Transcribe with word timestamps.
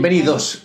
Bienvenidos 0.00 0.62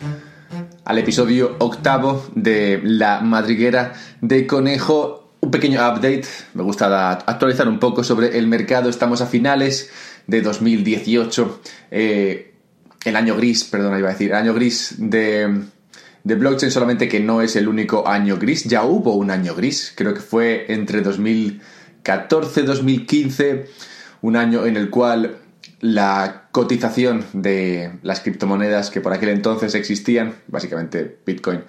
al 0.86 0.98
episodio 0.98 1.58
octavo 1.60 2.26
de 2.36 2.80
La 2.82 3.20
Madriguera 3.20 3.92
de 4.22 4.48
Conejo. 4.48 5.34
Un 5.42 5.52
pequeño 5.52 5.82
update, 5.82 6.24
me 6.54 6.64
gusta 6.64 7.12
actualizar 7.12 7.68
un 7.68 7.78
poco 7.78 8.02
sobre 8.06 8.38
el 8.38 8.48
mercado. 8.48 8.90
Estamos 8.90 9.20
a 9.20 9.26
finales 9.26 9.92
de 10.26 10.42
2018. 10.42 11.60
Eh, 11.92 12.54
el 13.04 13.16
año 13.18 13.36
gris, 13.36 13.66
perdón, 13.66 14.00
iba 14.00 14.08
a 14.08 14.14
decir, 14.14 14.30
el 14.30 14.38
año 14.38 14.54
gris 14.54 14.96
de, 15.00 15.64
de 16.24 16.36
blockchain, 16.36 16.72
solamente 16.72 17.10
que 17.10 17.20
no 17.20 17.42
es 17.42 17.58
el 17.58 17.68
único 17.68 18.08
año 18.08 18.38
gris. 18.38 18.64
Ya 18.64 18.86
hubo 18.86 19.16
un 19.16 19.32
año 19.32 19.54
gris, 19.54 19.92
creo 19.98 20.14
que 20.14 20.22
fue 20.22 20.68
entre 20.70 21.02
2014 21.02 22.62
2015, 22.62 23.66
un 24.22 24.38
año 24.38 24.66
en 24.66 24.78
el 24.78 24.90
cual 24.90 25.40
la 25.86 26.48
cotización 26.52 27.26
de 27.34 27.92
las 28.02 28.22
criptomonedas 28.22 28.90
que 28.90 29.02
por 29.02 29.14
aquel 29.14 29.30
entonces 29.30 29.76
existían, 29.76 30.34
básicamente 30.48 31.20
Bitcoin, 31.26 31.64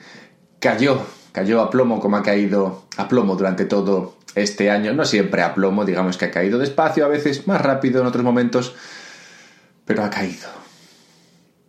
cayó, 0.59 1.03
cayó 1.33 1.61
a 1.61 1.71
plomo 1.71 2.01
como 2.01 2.17
ha 2.17 2.23
caído 2.23 2.87
a 2.97 3.09
plomo 3.09 3.37
durante 3.37 3.67
todo 3.67 4.17
este 4.35 4.71
año. 4.71 4.95
No 4.95 5.05
siempre 5.05 5.43
a 5.43 5.55
plomo, 5.55 5.85
digamos 5.85 6.17
que 6.17 6.25
ha 6.25 6.31
caído 6.31 6.59
despacio, 6.59 7.05
a 7.05 7.09
veces 7.09 7.47
más 7.47 7.61
rápido 7.61 8.01
en 8.01 8.07
otros 8.07 8.25
momentos, 8.25 8.75
pero 9.85 10.03
ha 10.03 10.09
caído. 10.09 10.49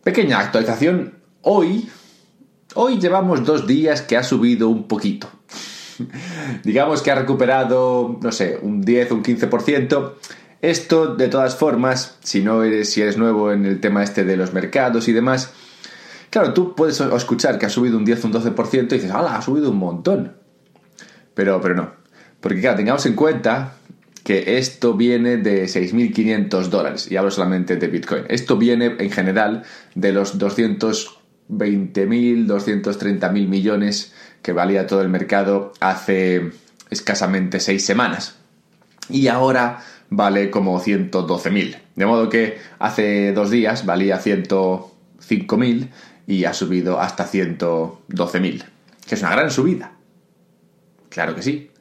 Pequeña 0.04 0.40
actualización. 0.40 1.16
Hoy, 1.42 1.90
hoy 2.76 2.98
llevamos 2.98 3.44
dos 3.44 3.68
días 3.68 4.02
que 4.02 4.16
ha 4.16 4.24
subido 4.24 4.70
un 4.70 4.88
poquito. 4.88 5.30
digamos 6.64 7.02
que 7.02 7.12
ha 7.12 7.16
recuperado, 7.16 8.18
no 8.22 8.32
sé, 8.32 8.58
un 8.62 8.82
10, 8.82 9.12
un 9.12 9.24
15%. 9.24 10.14
Esto, 10.62 11.16
de 11.16 11.28
todas 11.28 11.56
formas, 11.56 12.18
si 12.22 12.42
no 12.42 12.64
eres, 12.64 12.92
si 12.92 13.02
eres 13.02 13.18
nuevo 13.18 13.52
en 13.52 13.66
el 13.66 13.80
tema 13.80 14.04
este 14.04 14.24
de 14.24 14.38
los 14.38 14.54
mercados 14.54 15.08
y 15.08 15.14
demás, 15.14 15.52
claro, 16.30 16.54
tú 16.54 16.76
puedes 16.76 17.00
escuchar 17.00 17.60
que 17.60 17.68
ha 17.68 17.70
subido 17.70 17.98
un 17.98 18.06
10 18.06 18.24
o 18.24 18.28
un 18.28 18.34
12% 18.34 18.92
y 18.92 18.96
dices, 18.96 19.12
¡hala! 19.12 19.36
Ha 19.36 19.42
subido 19.42 19.70
un 19.70 19.78
montón. 19.78 20.34
Pero, 21.34 21.62
pero 21.62 21.76
no. 21.76 21.92
Porque, 22.42 22.62
claro, 22.62 22.78
tengamos 22.78 23.06
en 23.06 23.14
cuenta 23.14 23.74
que 24.24 24.58
esto 24.58 24.96
viene 24.96 25.38
de 25.38 25.66
6.500 25.66 26.68
dólares, 26.68 27.10
y 27.10 27.16
hablo 27.16 27.32
solamente 27.32 27.78
de 27.78 27.88
Bitcoin. 27.88 28.26
Esto 28.28 28.58
viene 28.58 28.96
en 29.00 29.10
general 29.10 29.64
de 29.96 30.12
los 30.12 30.38
220.000, 30.38 31.18
230.000 32.46 33.48
millones 33.48 34.14
que 34.42 34.52
valía 34.52 34.86
todo 34.86 35.02
el 35.02 35.10
mercado 35.10 35.72
hace 35.80 36.52
escasamente 36.90 37.60
seis 37.60 37.86
semanas. 37.86 38.36
Y 39.10 39.28
ahora 39.28 39.80
vale 40.10 40.50
como 40.50 40.80
112.000. 40.80 41.78
De 41.96 42.06
modo 42.06 42.30
que 42.30 42.58
hace 42.80 43.34
dos 43.34 43.50
días 43.50 43.86
valía 43.86 44.22
105.000 44.22 45.90
y 46.28 46.46
ha 46.46 46.54
subido 46.54 47.00
hasta 47.00 47.28
112.000. 47.28 48.64
Que 49.08 49.16
es 49.16 49.22
una 49.22 49.32
gran 49.32 49.52
subida. 49.52 49.94
Claro 51.10 51.36
que 51.36 51.42
sí. 51.42 51.72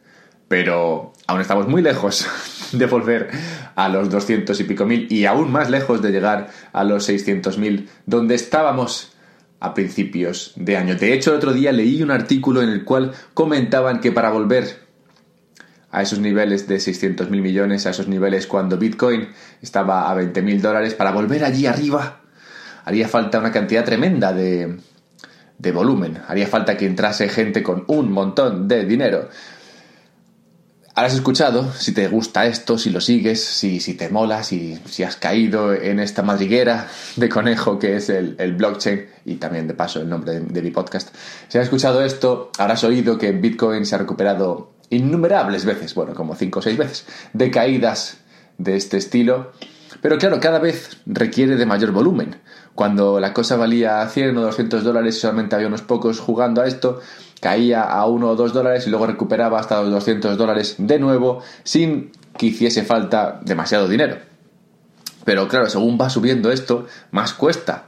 Pero 0.49 1.13
aún 1.27 1.41
estamos 1.41 1.69
muy 1.69 1.83
lejos 1.83 2.27
de 2.73 2.87
volver 2.87 3.31
a 3.75 3.89
los 3.89 4.11
200 4.11 4.59
y 4.61 4.65
pico 4.65 4.87
mil 4.87 5.07
y 5.11 5.27
aún 5.27 5.51
más 5.51 5.71
lejos 5.71 6.01
de 6.03 6.11
llegar 6.11 6.51
a 6.73 6.85
los 6.85 7.09
600.000 7.09 7.87
donde 8.07 8.35
estábamos 8.37 9.13
a 9.59 9.75
principios 9.75 10.53
de 10.57 10.77
año. 10.77 10.95
De 10.95 11.13
hecho, 11.13 11.31
el 11.31 11.39
otro 11.39 11.53
día 11.53 11.73
leí 11.73 12.03
un 12.03 12.11
artículo 12.11 12.63
en 12.63 12.69
el 12.69 12.85
cual 12.85 13.13
comentaban 13.35 14.01
que 14.01 14.13
para 14.13 14.31
volver 14.31 14.86
a 15.91 16.03
esos 16.03 16.19
niveles 16.19 16.69
de 16.69 16.81
600 16.81 17.31
mil 17.31 17.43
millones, 17.43 17.87
a 17.87 17.91
esos 17.91 18.09
niveles 18.09 18.47
cuando 18.47 18.77
Bitcoin 18.77 19.29
estaba 19.63 20.11
a 20.11 20.15
20 20.15 20.43
mil 20.43 20.61
dólares, 20.61 20.95
para 20.95 21.13
volver 21.13 21.45
allí 21.45 21.67
arriba 21.67 22.21
haría 22.87 23.09
falta 23.09 23.41
una 23.41 23.53
cantidad 23.53 23.85
tremenda 23.85 24.33
de, 24.33 24.79
de 25.59 25.73
volumen, 25.73 26.23
haría 26.29 26.47
falta 26.47 26.77
que 26.77 26.87
entrase 26.87 27.29
gente 27.29 27.63
con 27.63 27.85
un 27.89 28.11
montón 28.11 28.69
de 28.69 28.87
dinero. 28.87 29.29
Ahora 30.95 31.09
has 31.09 31.15
escuchado, 31.15 31.71
si 31.75 31.93
te 31.93 32.09
gusta 32.09 32.47
esto, 32.47 32.79
si 32.79 32.89
lo 32.89 33.03
sigues, 33.03 33.45
si, 33.45 33.81
si 33.81 33.95
te 33.95 34.09
mola, 34.09 34.43
si, 34.43 34.79
si, 34.87 35.03
has 35.03 35.17
caído 35.17 35.75
en 35.75 36.01
esta 36.01 36.23
madriguera 36.23 36.89
de 37.17 37.29
conejo 37.29 37.79
que 37.79 37.97
es 37.97 38.09
el, 38.09 38.35
el 38.39 38.55
blockchain 38.55 39.05
y 39.27 39.35
también 39.35 39.67
de 39.67 39.75
paso 39.75 40.01
el 40.01 40.09
nombre 40.09 40.33
de, 40.33 40.41
de, 40.41 40.63
mi 40.63 40.71
podcast. 40.71 41.15
Si 41.49 41.59
has 41.59 41.65
escuchado 41.65 42.03
esto, 42.03 42.51
habrás 42.57 42.83
oído 42.83 43.19
que 43.19 43.33
Bitcoin 43.33 43.85
se 43.85 43.95
ha 43.95 43.99
recuperado 43.99 44.76
innumerables 44.91 45.65
veces, 45.65 45.95
bueno, 45.95 46.15
como 46.15 46.35
cinco 46.35 46.61
o 46.61 46.63
seis 46.63 46.77
veces, 46.77 47.07
de 47.33 47.51
caídas 47.51 48.19
de 48.59 48.77
este 48.77 48.97
estilo. 48.97 49.53
Pero 50.01 50.19
claro, 50.19 50.41
cada 50.41 50.59
vez 50.59 50.99
requiere 51.07 51.57
de 51.57 51.67
mayor 51.67 51.93
volumen. 51.93 52.37
Cuando 52.75 53.19
la 53.21 53.33
cosa 53.33 53.57
valía 53.57 54.07
100 54.07 54.37
o 54.37 54.43
200 54.43 54.85
dólares 54.85 55.17
y 55.17 55.21
solamente 55.21 55.57
había 55.57 55.69
unos 55.69 55.83
pocos 55.83 56.21
jugando 56.21 56.61
a 56.61 56.67
esto, 56.67 57.01
caía 57.41 57.83
a 57.83 58.07
1 58.07 58.29
o 58.29 58.37
2 58.37 58.53
dólares 58.53 58.87
y 58.87 58.91
luego 58.91 59.07
recuperaba 59.07 59.59
hasta 59.59 59.81
los 59.81 59.91
200 59.91 60.37
dólares 60.37 60.77
de 60.79 60.99
nuevo 60.99 61.41
sin 61.65 62.13
que 62.37 62.47
hiciese 62.47 62.85
falta 62.85 63.41
demasiado 63.43 63.89
dinero. 63.89 64.19
Pero 65.25 65.49
claro, 65.49 65.69
según 65.69 65.99
va 66.01 66.11
subiendo 66.11 66.53
esto, 66.53 66.87
más 67.11 67.33
cuesta 67.33 67.87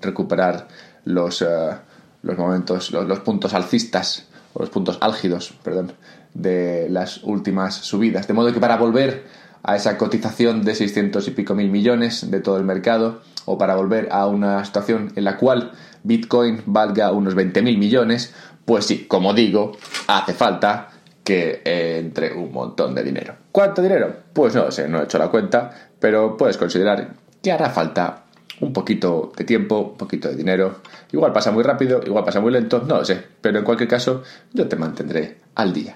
recuperar 0.00 0.68
los, 1.04 1.42
uh, 1.42 1.76
los 2.22 2.38
momentos, 2.38 2.90
los 2.90 3.20
puntos 3.20 3.54
alcistas, 3.54 4.26
o 4.54 4.60
los 4.60 4.70
puntos 4.70 4.98
álgidos, 5.00 5.54
perdón, 5.62 5.92
de 6.34 6.88
las 6.90 7.22
últimas 7.24 7.74
subidas. 7.74 8.26
De 8.26 8.34
modo 8.34 8.52
que 8.52 8.60
para 8.60 8.76
volver 8.76 9.24
a 9.62 9.76
esa 9.76 9.98
cotización 9.98 10.64
de 10.64 10.74
600 10.74 11.26
y 11.28 11.30
pico 11.32 11.54
mil 11.54 11.70
millones 11.70 12.30
de 12.30 12.40
todo 12.40 12.56
el 12.56 12.64
mercado, 12.64 13.20
o 13.44 13.58
para 13.58 13.74
volver 13.74 14.08
a 14.10 14.26
una 14.26 14.64
situación 14.64 15.12
en 15.16 15.24
la 15.24 15.36
cual 15.36 15.72
Bitcoin 16.02 16.62
valga 16.66 17.12
unos 17.12 17.34
20 17.34 17.62
mil 17.62 17.78
millones, 17.78 18.32
pues 18.64 18.86
sí, 18.86 19.06
como 19.06 19.34
digo, 19.34 19.72
hace 20.06 20.32
falta 20.32 20.90
que 21.24 21.62
entre 21.64 22.32
un 22.32 22.52
montón 22.52 22.94
de 22.94 23.02
dinero. 23.02 23.34
¿Cuánto 23.52 23.82
dinero? 23.82 24.14
Pues 24.32 24.54
no 24.54 24.70
sé, 24.70 24.88
no 24.88 25.00
he 25.00 25.04
hecho 25.04 25.18
la 25.18 25.28
cuenta, 25.28 25.70
pero 25.98 26.36
puedes 26.36 26.56
considerar 26.56 27.14
que 27.42 27.52
hará 27.52 27.70
falta 27.70 28.24
un 28.60 28.72
poquito 28.72 29.32
de 29.36 29.44
tiempo, 29.44 29.78
un 29.78 29.96
poquito 29.96 30.28
de 30.28 30.36
dinero. 30.36 30.80
Igual 31.12 31.32
pasa 31.32 31.50
muy 31.50 31.62
rápido, 31.62 32.00
igual 32.04 32.24
pasa 32.24 32.40
muy 32.40 32.52
lento, 32.52 32.82
no 32.86 32.98
lo 32.98 33.04
sé. 33.04 33.22
Pero 33.40 33.58
en 33.58 33.64
cualquier 33.64 33.88
caso, 33.88 34.22
yo 34.52 34.68
te 34.68 34.76
mantendré 34.76 35.39
al 35.54 35.72
día. 35.72 35.94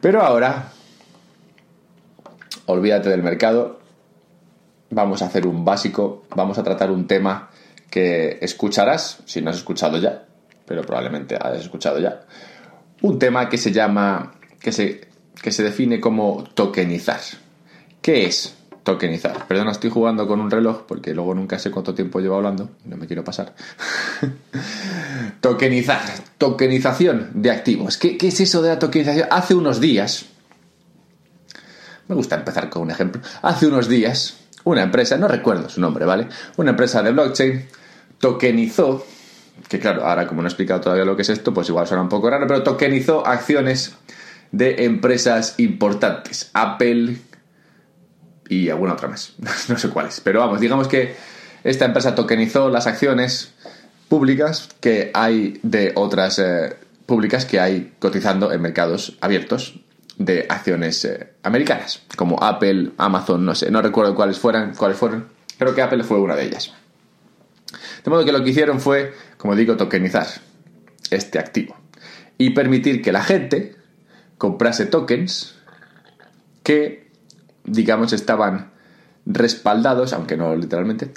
pero 0.00 0.22
ahora, 0.22 0.72
olvídate 2.66 3.08
del 3.08 3.22
mercado. 3.22 3.80
Vamos 4.90 5.22
a 5.22 5.26
hacer 5.26 5.46
un 5.46 5.64
básico, 5.64 6.24
vamos 6.34 6.58
a 6.58 6.64
tratar 6.64 6.90
un 6.90 7.06
tema 7.06 7.50
que 7.90 8.38
escucharás, 8.40 9.18
si 9.24 9.40
no 9.40 9.50
has 9.50 9.56
escuchado 9.56 9.98
ya, 9.98 10.24
pero 10.66 10.82
probablemente 10.82 11.36
hayas 11.40 11.62
escuchado 11.62 11.98
ya. 11.98 12.22
Un 13.02 13.18
tema 13.18 13.48
que 13.48 13.56
se 13.56 13.72
llama, 13.72 14.34
que 14.60 14.72
se, 14.72 15.08
que 15.40 15.52
se 15.52 15.62
define 15.62 16.00
como 16.00 16.44
tokenizar. 16.54 17.20
¿Qué 18.02 18.26
es? 18.26 18.56
Tokenizar. 18.82 19.46
Perdona, 19.46 19.72
estoy 19.72 19.90
jugando 19.90 20.26
con 20.26 20.40
un 20.40 20.50
reloj 20.50 20.82
porque 20.86 21.14
luego 21.14 21.34
nunca 21.34 21.58
sé 21.58 21.70
cuánto 21.70 21.94
tiempo 21.94 22.20
llevo 22.20 22.36
hablando. 22.36 22.70
No 22.84 22.96
me 22.96 23.06
quiero 23.06 23.24
pasar. 23.24 23.54
tokenizar. 25.40 26.00
Tokenización 26.38 27.30
de 27.34 27.50
activos. 27.50 27.96
¿Qué, 27.96 28.16
¿Qué, 28.16 28.28
es 28.28 28.40
eso 28.40 28.62
de 28.62 28.70
la 28.70 28.78
tokenización? 28.78 29.28
Hace 29.30 29.54
unos 29.54 29.80
días. 29.80 30.26
Me 32.08 32.14
gusta 32.14 32.36
empezar 32.36 32.68
con 32.70 32.82
un 32.82 32.90
ejemplo. 32.90 33.22
Hace 33.42 33.66
unos 33.66 33.88
días, 33.88 34.38
una 34.64 34.82
empresa, 34.82 35.16
no 35.16 35.28
recuerdo 35.28 35.68
su 35.68 35.80
nombre, 35.80 36.04
¿vale? 36.04 36.26
Una 36.56 36.70
empresa 36.70 37.02
de 37.02 37.12
blockchain 37.12 37.66
tokenizó. 38.18 39.06
Que 39.68 39.78
claro, 39.78 40.06
ahora 40.06 40.26
como 40.26 40.42
no 40.42 40.48
he 40.48 40.50
explicado 40.50 40.80
todavía 40.80 41.04
lo 41.04 41.14
que 41.14 41.22
es 41.22 41.28
esto, 41.28 41.52
pues 41.52 41.68
igual 41.68 41.86
suena 41.86 42.02
un 42.02 42.08
poco 42.08 42.30
raro, 42.30 42.46
pero 42.46 42.62
tokenizó 42.62 43.26
acciones 43.26 43.94
de 44.52 44.84
empresas 44.84 45.54
importantes. 45.58 46.50
Apple, 46.54 47.18
y 48.50 48.68
alguna 48.68 48.92
otra 48.92 49.08
más. 49.08 49.32
no 49.68 49.78
sé 49.78 49.88
cuáles. 49.88 50.20
Pero 50.20 50.40
vamos, 50.40 50.60
digamos 50.60 50.88
que 50.88 51.14
esta 51.64 51.86
empresa 51.86 52.14
tokenizó 52.14 52.68
las 52.68 52.86
acciones 52.86 53.54
públicas 54.08 54.68
que 54.80 55.10
hay 55.14 55.58
de 55.62 55.92
otras 55.94 56.38
eh, 56.38 56.76
públicas 57.06 57.46
que 57.46 57.60
hay 57.60 57.94
cotizando 57.98 58.52
en 58.52 58.60
mercados 58.60 59.16
abiertos 59.20 59.80
de 60.18 60.46
acciones 60.48 61.04
eh, 61.04 61.32
americanas, 61.44 62.02
como 62.16 62.42
Apple, 62.42 62.90
Amazon, 62.98 63.44
no 63.46 63.54
sé, 63.54 63.70
no 63.70 63.80
recuerdo 63.80 64.14
cuáles 64.14 64.38
fueran, 64.38 64.74
cuáles 64.74 64.98
fueron. 64.98 65.28
Creo 65.56 65.74
que 65.74 65.80
Apple 65.80 66.02
fue 66.02 66.18
una 66.18 66.34
de 66.34 66.44
ellas. 66.44 66.74
De 68.04 68.10
modo 68.10 68.24
que 68.24 68.32
lo 68.32 68.42
que 68.42 68.50
hicieron 68.50 68.80
fue, 68.80 69.14
como 69.36 69.54
digo, 69.54 69.76
tokenizar 69.76 70.26
este 71.10 71.38
activo 71.38 71.76
y 72.36 72.50
permitir 72.50 73.00
que 73.00 73.12
la 73.12 73.22
gente 73.22 73.76
comprase 74.38 74.86
tokens 74.86 75.54
que 76.62 77.09
digamos, 77.70 78.12
estaban 78.12 78.70
respaldados, 79.26 80.12
aunque 80.12 80.36
no 80.36 80.54
literalmente. 80.56 81.12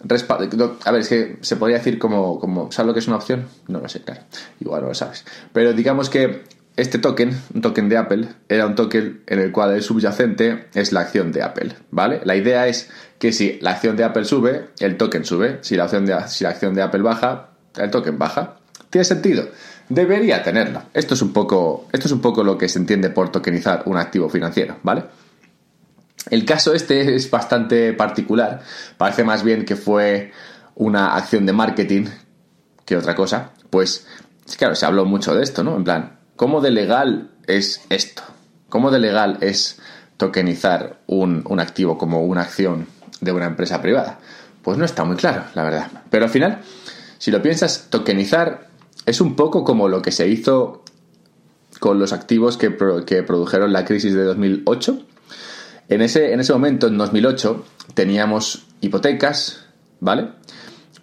a 0.00 0.90
ver, 0.90 1.00
es 1.00 1.08
que 1.08 1.38
se 1.40 1.56
podría 1.56 1.78
decir 1.78 1.98
como, 1.98 2.38
como. 2.38 2.72
¿Sabes 2.72 2.86
lo 2.86 2.94
que 2.94 3.00
es 3.00 3.08
una 3.08 3.16
opción? 3.16 3.46
No 3.68 3.80
lo 3.80 3.88
sé, 3.88 4.02
claro. 4.02 4.22
Igual 4.60 4.82
no 4.82 4.88
lo 4.88 4.94
sabes. 4.94 5.24
Pero 5.52 5.72
digamos 5.72 6.08
que 6.10 6.44
este 6.76 6.98
token, 6.98 7.36
un 7.54 7.60
token 7.60 7.88
de 7.88 7.96
Apple, 7.96 8.28
era 8.48 8.66
un 8.66 8.76
token 8.76 9.22
en 9.26 9.38
el 9.40 9.50
cual 9.50 9.74
el 9.74 9.82
subyacente 9.82 10.68
es 10.74 10.92
la 10.92 11.00
acción 11.00 11.32
de 11.32 11.42
Apple, 11.42 11.74
¿vale? 11.90 12.20
La 12.24 12.36
idea 12.36 12.68
es 12.68 12.88
que 13.18 13.32
si 13.32 13.58
la 13.60 13.72
acción 13.72 13.96
de 13.96 14.04
Apple 14.04 14.24
sube, 14.24 14.68
el 14.78 14.96
token 14.96 15.24
sube. 15.24 15.58
Si 15.62 15.76
la, 15.76 15.84
acción 15.84 16.06
de, 16.06 16.16
si 16.28 16.44
la 16.44 16.50
acción 16.50 16.74
de 16.74 16.82
Apple 16.82 17.02
baja, 17.02 17.50
el 17.76 17.90
token 17.90 18.18
baja. 18.18 18.58
¿Tiene 18.90 19.04
sentido? 19.04 19.48
Debería 19.88 20.42
tenerlo. 20.42 20.82
Esto 20.94 21.14
es 21.14 21.22
un 21.22 21.32
poco, 21.32 21.88
esto 21.92 22.06
es 22.06 22.12
un 22.12 22.20
poco 22.20 22.44
lo 22.44 22.56
que 22.56 22.68
se 22.68 22.78
entiende 22.78 23.10
por 23.10 23.30
tokenizar 23.32 23.82
un 23.86 23.96
activo 23.96 24.28
financiero, 24.28 24.76
¿vale? 24.82 25.02
El 26.30 26.44
caso 26.44 26.74
este 26.74 27.14
es 27.14 27.30
bastante 27.30 27.92
particular. 27.92 28.60
Parece 28.96 29.24
más 29.24 29.42
bien 29.42 29.64
que 29.64 29.76
fue 29.76 30.32
una 30.74 31.16
acción 31.16 31.46
de 31.46 31.52
marketing 31.52 32.06
que 32.84 32.96
otra 32.96 33.14
cosa. 33.14 33.52
Pues, 33.70 34.06
claro, 34.56 34.74
se 34.74 34.86
habló 34.86 35.04
mucho 35.04 35.34
de 35.34 35.42
esto, 35.42 35.62
¿no? 35.62 35.76
En 35.76 35.84
plan, 35.84 36.18
¿Cómo 36.38 36.60
de 36.60 36.70
legal 36.70 37.32
es 37.48 37.80
esto? 37.90 38.22
¿Cómo 38.68 38.92
de 38.92 39.00
legal 39.00 39.38
es 39.40 39.80
tokenizar 40.18 41.00
un, 41.08 41.42
activo 41.58 41.98
como 41.98 42.24
una 42.24 42.42
acción 42.42 42.86
de 43.20 43.32
una 43.32 43.46
empresa 43.46 43.82
privada? 43.82 44.20
Pues 44.62 44.78
no 44.78 44.84
está 44.84 45.02
muy 45.02 45.16
claro, 45.16 45.42
la 45.54 45.64
verdad. 45.64 45.90
Pero 46.10 46.26
al 46.26 46.30
final, 46.30 46.60
si 47.18 47.32
lo 47.32 47.42
piensas, 47.42 47.88
tokenizar 47.90 48.68
es 49.04 49.20
un 49.20 49.34
poco 49.34 49.64
como 49.64 49.88
lo 49.88 50.00
que 50.00 50.12
se 50.12 50.28
hizo 50.28 50.84
con 51.80 51.98
los 51.98 52.12
activos 52.12 52.56
que, 52.56 52.76
que 53.04 53.24
produjeron 53.24 53.72
la 53.72 53.84
crisis 53.84 54.14
de 54.14 54.22
2008. 54.22 55.04
En 55.88 56.02
ese, 56.02 56.32
en 56.32 56.40
ese 56.40 56.52
momento, 56.52 56.86
en 56.88 56.98
2008, 56.98 57.64
teníamos 57.94 58.66
hipotecas, 58.80 59.66
¿vale? 60.00 60.28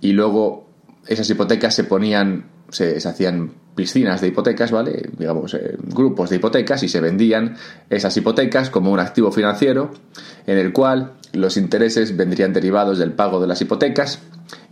Y 0.01 0.13
luego 0.13 0.67
esas 1.07 1.29
hipotecas 1.29 1.73
se 1.73 1.83
ponían, 1.83 2.45
se, 2.69 2.97
hacían 2.97 3.53
piscinas 3.75 4.21
de 4.21 4.27
hipotecas, 4.27 4.71
¿vale? 4.71 5.09
Digamos, 5.17 5.53
eh, 5.53 5.75
grupos 5.79 6.29
de 6.29 6.37
hipotecas 6.37 6.83
y 6.83 6.87
se 6.87 7.01
vendían 7.01 7.57
esas 7.89 8.15
hipotecas 8.15 8.69
como 8.69 8.91
un 8.91 8.99
activo 8.99 9.31
financiero 9.31 9.91
en 10.47 10.57
el 10.57 10.71
cual 10.71 11.13
los 11.33 11.57
intereses 11.57 12.15
vendrían 12.15 12.53
derivados 12.53 12.97
del 12.99 13.11
pago 13.11 13.41
de 13.41 13.47
las 13.47 13.61
hipotecas 13.61 14.21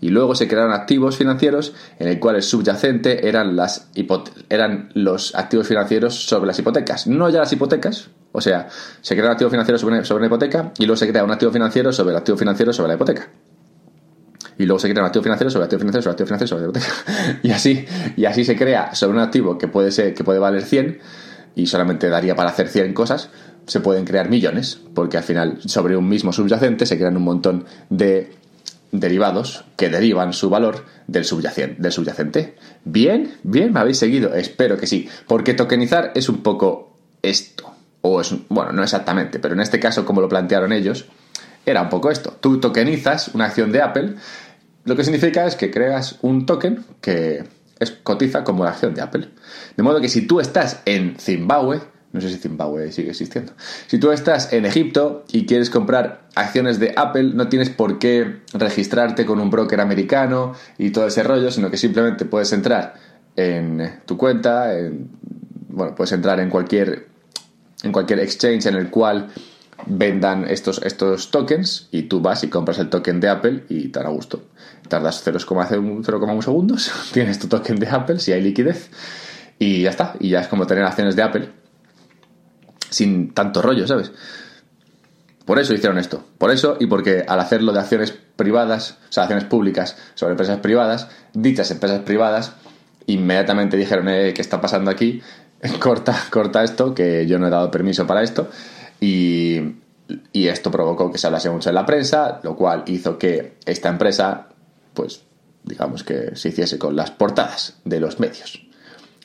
y 0.02 0.10
luego 0.10 0.36
se 0.36 0.48
crearon 0.48 0.72
activos 0.72 1.18
financieros 1.18 1.74
en 2.00 2.08
el 2.08 2.20
cual 2.20 2.36
el 2.36 2.44
subyacente 2.44 3.28
eran, 3.28 3.56
las 3.56 3.90
eran 4.50 4.90
los 4.94 5.36
activos 5.36 5.68
financieros 5.68 6.16
sobre 6.16 6.48
las 6.48 6.60
hipotecas, 6.60 7.08
no 7.08 7.30
ya 7.30 7.40
las 7.40 7.52
hipotecas, 7.54 8.10
o 8.32 8.42
sea, 8.42 8.68
se 9.02 9.16
crea 9.16 9.28
un 9.28 9.32
activo 9.32 9.50
financiero 9.50 9.78
sobre, 9.78 10.04
sobre 10.06 10.20
una 10.20 10.28
hipoteca 10.28 10.72
y 10.78 10.86
luego 10.86 10.98
se 10.98 11.10
crea 11.10 11.24
un 11.24 11.32
activo 11.32 11.52
financiero 11.52 11.92
sobre 11.92 12.12
el 12.12 12.18
activo 12.18 12.38
financiero 12.38 12.74
sobre 12.74 12.90
la 12.90 12.96
hipoteca 12.96 13.30
y 14.58 14.66
luego 14.66 14.80
se 14.80 14.90
crea 14.90 15.02
un 15.02 15.08
activo 15.08 15.24
financiero 15.24 15.50
sobre 15.50 15.66
activo 15.66 15.80
financiero 15.80 16.04
sobre 16.04 16.12
activo 16.12 16.28
financiero 16.28 16.48
sobre 16.48 16.64
hipoteca. 16.64 17.40
y 17.44 17.52
así, 17.52 17.86
y 18.16 18.26
así 18.26 18.46
se 18.46 18.56
crea 18.56 18.94
sobre 18.96 19.18
un 19.18 19.24
activo 19.24 19.58
que 19.58 19.68
puede 19.68 19.92
ser, 19.92 20.14
que 20.14 20.24
puede 20.24 20.40
valer 20.40 20.64
100 20.64 21.00
y 21.56 21.68
solamente 21.68 22.10
daría 22.10 22.36
para 22.36 22.50
hacer 22.50 22.68
100 22.68 22.94
cosas, 22.94 23.30
se 23.68 23.80
pueden 23.80 24.06
crear 24.06 24.30
millones, 24.30 24.82
porque 24.94 25.18
al 25.18 25.24
final 25.24 25.60
sobre 25.66 25.96
un 25.96 26.10
mismo 26.10 26.34
subyacente 26.34 26.86
se 26.86 26.98
crean 26.98 27.16
un 27.16 27.24
montón 27.24 27.66
de 27.90 28.32
derivados 28.94 29.66
que 29.76 29.90
derivan 29.90 30.32
su 30.32 30.50
valor 30.50 30.86
del 31.08 31.26
subyacente. 31.26 32.56
Bien, 32.86 33.34
bien, 33.44 33.74
me 33.74 33.82
habéis 33.82 33.98
seguido, 33.98 34.34
espero 34.36 34.78
que 34.78 34.88
sí, 34.88 35.10
porque 35.28 35.54
tokenizar 35.54 36.12
es 36.16 36.30
un 36.30 36.44
poco 36.44 36.96
esto, 37.22 37.74
o 38.02 38.22
es, 38.22 38.34
bueno, 38.50 38.72
no 38.72 38.84
exactamente, 38.84 39.40
pero 39.40 39.56
en 39.56 39.62
este 39.62 39.80
caso 39.80 40.06
como 40.06 40.22
lo 40.22 40.30
plantearon 40.30 40.72
ellos, 40.72 41.06
era 41.66 41.82
un 41.82 41.90
poco 41.90 42.12
esto. 42.12 42.38
Tú 42.40 42.60
tokenizas 42.60 43.30
una 43.30 43.46
acción 43.46 43.72
de 43.72 43.82
Apple, 43.82 44.16
lo 44.86 44.96
que 44.96 45.04
significa 45.04 45.46
es 45.48 45.56
que 45.56 45.72
creas 45.72 46.20
un 46.22 46.46
token 46.46 46.86
que 47.02 47.44
es, 47.80 47.92
cotiza 47.92 48.44
como 48.44 48.64
la 48.64 48.72
acción 48.72 48.94
de 48.94 49.02
Apple. 49.02 49.30
De 49.76 49.84
modo 49.84 50.02
que 50.02 50.10
si 50.10 50.28
tú 50.28 50.40
estás 50.40 50.82
en 50.86 51.16
Zimbabue, 51.20 51.82
no 52.14 52.22
sé 52.22 52.30
si 52.30 52.38
Zimbabue 52.38 52.92
sigue 52.92 53.10
existiendo, 53.10 53.54
si 53.88 53.98
tú 53.98 54.12
estás 54.12 54.54
en 54.54 54.66
Egipto 54.66 55.26
y 55.32 55.46
quieres 55.46 55.72
comprar 55.72 56.22
acciones 56.36 56.80
de 56.80 56.94
Apple, 56.96 57.32
no 57.34 57.50
tienes 57.50 57.70
por 57.70 57.98
qué 57.98 58.42
registrarte 58.54 59.26
con 59.26 59.40
un 59.40 59.50
broker 59.50 59.82
americano 59.82 60.54
y 60.78 60.92
todo 60.92 61.08
ese 61.08 61.24
rollo, 61.24 61.50
sino 61.50 61.72
que 61.72 61.78
simplemente 61.78 62.26
puedes 62.26 62.54
entrar 62.54 62.94
en 63.36 64.00
tu 64.06 64.16
cuenta, 64.16 64.72
bueno, 65.70 65.96
puedes 65.96 66.12
entrar 66.12 66.40
en 66.40 66.52
cualquier, 66.52 67.08
en 67.82 67.92
cualquier 67.92 68.20
exchange 68.20 68.68
en 68.68 68.76
el 68.76 68.92
cual 68.92 69.30
vendan 69.88 70.48
estos, 70.48 70.84
estos 70.84 71.32
tokens 71.32 71.88
y 71.90 72.04
tú 72.04 72.22
vas 72.22 72.44
y 72.44 72.48
compras 72.48 72.78
el 72.78 72.90
token 72.90 73.20
de 73.20 73.30
Apple 73.30 73.64
y 73.70 73.88
te 73.88 74.00
hará 74.00 74.10
gusto. 74.10 74.44
Tardas 74.88 75.26
0,1 75.26 76.42
segundos, 76.44 76.92
tienes 77.12 77.40
tu 77.40 77.48
token 77.48 77.78
de 77.78 77.90
Apple 77.90 78.20
si 78.20 78.32
hay 78.32 78.42
liquidez 78.42 78.92
y 79.58 79.82
ya 79.82 79.90
está. 79.90 80.16
Y 80.20 80.30
ya 80.30 80.42
es 80.42 80.48
como 80.48 80.68
tener 80.68 80.84
acciones 80.84 81.16
de 81.16 81.24
Apple 81.24 81.63
sin 82.94 83.34
tanto 83.34 83.62
rollo, 83.62 83.88
¿sabes? 83.88 84.12
Por 85.46 85.60
eso 85.60 85.74
hicieron 85.74 85.98
esto. 85.98 86.24
Por 86.38 86.52
eso 86.52 86.78
y 86.80 86.88
porque 86.88 87.26
al 87.28 87.40
hacerlo 87.40 87.74
de 87.74 87.80
acciones 87.80 88.14
privadas, 88.36 88.98
o 89.10 89.12
sea, 89.12 89.24
acciones 89.24 89.46
públicas 89.46 89.98
sobre 90.16 90.32
empresas 90.32 90.60
privadas, 90.60 91.10
dichas 91.34 91.70
empresas 91.72 92.02
privadas 92.02 92.54
inmediatamente 93.08 93.76
dijeron, 93.76 94.08
eh, 94.08 94.34
¿qué 94.34 94.42
está 94.42 94.62
pasando 94.62 94.90
aquí? 94.90 95.22
corta, 95.80 96.18
corta 96.30 96.64
esto, 96.64 96.94
que 96.94 97.26
yo 97.28 97.40
no 97.40 97.48
he 97.48 97.50
dado 97.50 97.72
permiso 97.72 98.08
para 98.08 98.24
esto. 98.24 98.50
Y, 99.00 99.82
esto 100.34 100.70
provocó 100.70 101.12
que 101.12 101.18
se 101.18 101.28
hablase 101.28 101.50
mucho 101.50 101.70
en 101.70 101.76
la 101.76 101.86
prensa, 101.86 102.40
lo 102.44 102.56
cual 102.56 102.84
hizo 102.88 103.18
que 103.18 103.56
esta 103.66 103.90
empresa, 103.90 104.48
pues, 104.94 105.24
digamos 105.64 106.04
que 106.04 106.36
se 106.36 106.50
hiciese 106.50 106.78
con 106.78 106.96
las 106.96 107.10
portadas 107.10 107.78
de 107.84 108.00
los 108.00 108.20
medios. 108.20 108.63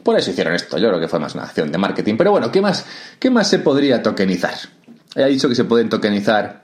Por 0.02 0.16
eso 0.16 0.30
hicieron 0.30 0.54
esto, 0.54 0.78
yo 0.78 0.88
creo 0.88 1.00
que 1.00 1.08
fue 1.08 1.18
más 1.18 1.34
una 1.34 1.44
acción 1.44 1.72
de 1.72 1.78
marketing. 1.78 2.16
Pero 2.16 2.30
bueno, 2.30 2.50
¿qué 2.52 2.60
más, 2.60 2.86
qué 3.18 3.30
más 3.30 3.48
se 3.48 3.58
podría 3.58 4.02
tokenizar? 4.02 4.54
He 5.14 5.24
dicho 5.26 5.48
que 5.48 5.54
se 5.54 5.64
pueden 5.64 5.88
tokenizar 5.88 6.62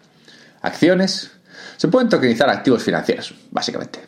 acciones, 0.62 1.32
se 1.76 1.88
pueden 1.88 2.08
tokenizar 2.08 2.48
activos 2.48 2.82
financieros, 2.82 3.34
básicamente. 3.50 4.00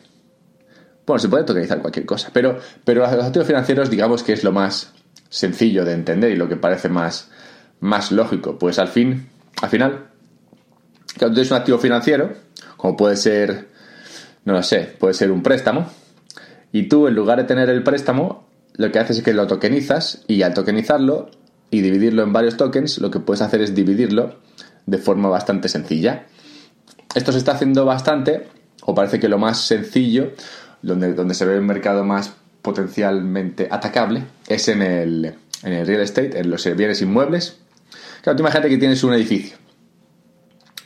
Bueno, 1.05 1.19
se 1.19 1.29
puede 1.29 1.43
tokenizar 1.43 1.79
cualquier 1.79 2.05
cosa, 2.05 2.29
pero, 2.33 2.59
pero 2.83 3.01
los 3.01 3.25
activos 3.25 3.47
financieros 3.47 3.89
digamos 3.89 4.23
que 4.23 4.33
es 4.33 4.43
lo 4.43 4.51
más 4.51 4.91
sencillo 5.29 5.85
de 5.85 5.93
entender 5.93 6.31
y 6.31 6.35
lo 6.35 6.47
que 6.47 6.55
parece 6.55 6.89
más, 6.89 7.29
más 7.79 8.11
lógico? 8.11 8.57
Pues 8.57 8.79
al 8.79 8.87
fin, 8.87 9.29
al 9.61 9.69
final, 9.69 10.07
cuando 11.17 11.35
tienes 11.35 11.51
un 11.51 11.57
activo 11.57 11.77
financiero, 11.77 12.33
como 12.75 12.95
puede 12.95 13.15
ser, 13.17 13.67
no 14.45 14.53
lo 14.53 14.63
sé, 14.63 14.95
puede 14.99 15.13
ser 15.13 15.31
un 15.31 15.43
préstamo, 15.43 15.89
y 16.71 16.83
tú 16.83 17.07
en 17.07 17.15
lugar 17.15 17.37
de 17.39 17.45
tener 17.45 17.69
el 17.69 17.83
préstamo, 17.83 18.46
lo 18.77 18.91
que 18.91 18.99
haces 18.99 19.17
es 19.17 19.23
que 19.23 19.33
lo 19.33 19.47
tokenizas 19.47 20.23
y 20.27 20.41
al 20.43 20.53
tokenizarlo 20.53 21.29
y 21.69 21.81
dividirlo 21.81 22.23
en 22.23 22.33
varios 22.33 22.57
tokens, 22.57 22.99
lo 22.99 23.11
que 23.11 23.19
puedes 23.19 23.41
hacer 23.41 23.61
es 23.61 23.75
dividirlo 23.75 24.35
de 24.85 24.97
forma 24.97 25.29
bastante 25.29 25.67
sencilla. 25.67 26.25
Esto 27.13 27.31
se 27.31 27.39
está 27.39 27.53
haciendo 27.53 27.85
bastante, 27.85 28.47
o 28.83 28.95
parece 28.95 29.19
que 29.19 29.27
lo 29.27 29.37
más 29.37 29.61
sencillo, 29.61 30.31
donde, 30.81 31.13
donde 31.13 31.33
se 31.33 31.45
ve 31.45 31.59
un 31.59 31.65
mercado 31.65 32.05
más 32.05 32.33
potencialmente 32.61 33.67
atacable, 33.69 34.23
es 34.47 34.67
en 34.67 34.81
el, 34.81 35.33
en 35.63 35.73
el 35.73 35.85
real 35.85 36.01
estate, 36.01 36.39
en 36.39 36.49
los 36.49 36.63
bienes 36.75 37.01
inmuebles, 37.01 37.57
Claro, 38.21 38.35
tú 38.35 38.43
imagínate 38.43 38.67
que 38.67 38.77
tienes 38.77 39.03
un 39.05 39.13
edificio. 39.13 39.57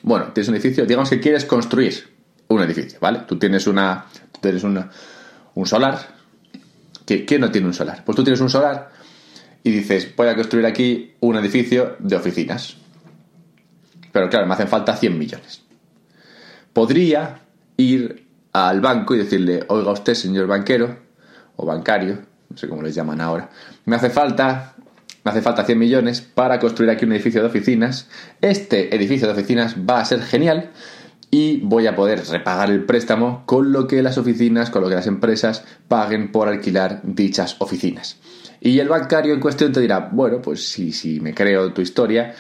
Bueno, 0.03 0.31
tienes 0.33 0.47
un 0.49 0.53
edificio, 0.53 0.85
digamos 0.85 1.09
que 1.09 1.19
quieres 1.19 1.45
construir 1.45 2.07
un 2.47 2.61
edificio, 2.61 2.99
¿vale? 3.01 3.21
Tú 3.27 3.39
tienes 3.39 3.65
una. 3.65 4.05
Tú 4.31 4.39
tienes 4.41 4.63
un 4.63 5.65
solar. 5.65 6.20
¿Quién 7.25 7.41
no 7.41 7.51
tiene 7.51 7.67
un 7.67 7.73
solar? 7.73 8.03
Pues 8.05 8.15
tú 8.15 8.23
tienes 8.23 8.41
un 8.41 8.49
solar 8.49 8.89
y 9.63 9.71
dices, 9.71 10.13
voy 10.15 10.27
a 10.27 10.35
construir 10.35 10.65
aquí 10.65 11.13
un 11.19 11.35
edificio 11.37 11.95
de 11.99 12.15
oficinas. 12.15 12.77
Pero 14.11 14.29
claro, 14.29 14.47
me 14.47 14.53
hacen 14.53 14.67
falta 14.67 14.95
100 14.95 15.17
millones. 15.17 15.61
Podría 16.73 17.41
ir 17.77 18.27
al 18.53 18.81
banco 18.81 19.15
y 19.15 19.19
decirle, 19.19 19.63
oiga 19.67 19.91
usted, 19.91 20.13
señor 20.13 20.47
banquero, 20.47 20.97
o 21.55 21.65
bancario, 21.65 22.19
no 22.49 22.57
sé 22.57 22.67
cómo 22.67 22.81
les 22.81 22.95
llaman 22.95 23.21
ahora, 23.21 23.49
me 23.85 23.95
hace 23.95 24.09
falta 24.09 24.75
me 25.23 25.29
hace 25.29 25.41
falta 25.41 25.63
100 25.63 25.77
millones 25.77 26.21
para 26.21 26.59
construir 26.59 26.89
aquí 26.89 27.05
un 27.05 27.11
edificio 27.11 27.41
de 27.41 27.47
oficinas. 27.47 28.07
Este 28.41 28.95
edificio 28.95 29.27
de 29.27 29.33
oficinas 29.33 29.75
va 29.77 29.99
a 29.99 30.05
ser 30.05 30.23
genial 30.23 30.71
y 31.31 31.61
voy 31.61 31.87
a 31.87 31.95
poder 31.95 32.23
repagar 32.27 32.69
el 32.69 32.83
préstamo 32.83 33.43
con 33.45 33.71
lo 33.71 33.87
que 33.87 34.03
las 34.03 34.17
oficinas, 34.17 34.69
con 34.69 34.81
lo 34.83 34.89
que 34.89 34.95
las 34.95 35.07
empresas 35.07 35.63
paguen 35.87 36.31
por 36.31 36.49
alquilar 36.49 37.01
dichas 37.03 37.55
oficinas. 37.59 38.17
Y 38.59 38.77
el 38.79 38.89
bancario 38.89 39.33
en 39.33 39.39
cuestión 39.39 39.71
te 39.71 39.79
dirá, 39.79 40.09
bueno, 40.11 40.41
pues 40.41 40.69
si, 40.69 40.91
si 40.91 41.19
me 41.19 41.33
creo 41.33 41.73
tu 41.73 41.81
historia 41.81 42.35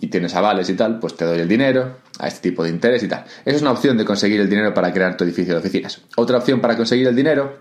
y 0.00 0.08
tienes 0.08 0.34
avales 0.34 0.68
y 0.68 0.74
tal, 0.74 0.98
pues 0.98 1.16
te 1.16 1.24
doy 1.24 1.38
el 1.38 1.48
dinero 1.48 1.98
a 2.18 2.28
este 2.28 2.50
tipo 2.50 2.64
de 2.64 2.70
interés 2.70 3.02
y 3.04 3.08
tal. 3.08 3.24
Esa 3.44 3.56
es 3.56 3.62
una 3.62 3.70
opción 3.70 3.96
de 3.96 4.04
conseguir 4.04 4.40
el 4.40 4.50
dinero 4.50 4.74
para 4.74 4.92
crear 4.92 5.16
tu 5.16 5.24
edificio 5.24 5.54
de 5.54 5.60
oficinas. 5.60 6.02
Otra 6.16 6.36
opción 6.36 6.60
para 6.60 6.76
conseguir 6.76 7.06
el 7.06 7.16
dinero 7.16 7.60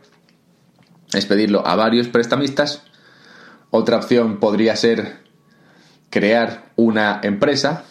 es 1.14 1.26
pedirlo 1.26 1.66
a 1.66 1.76
varios 1.76 2.08
prestamistas 2.08 2.82
otra 3.76 3.98
opción 3.98 4.40
podría 4.40 4.76
ser 4.76 5.18
crear 6.12 6.66
una 6.76 7.20
empresa, 7.24 7.86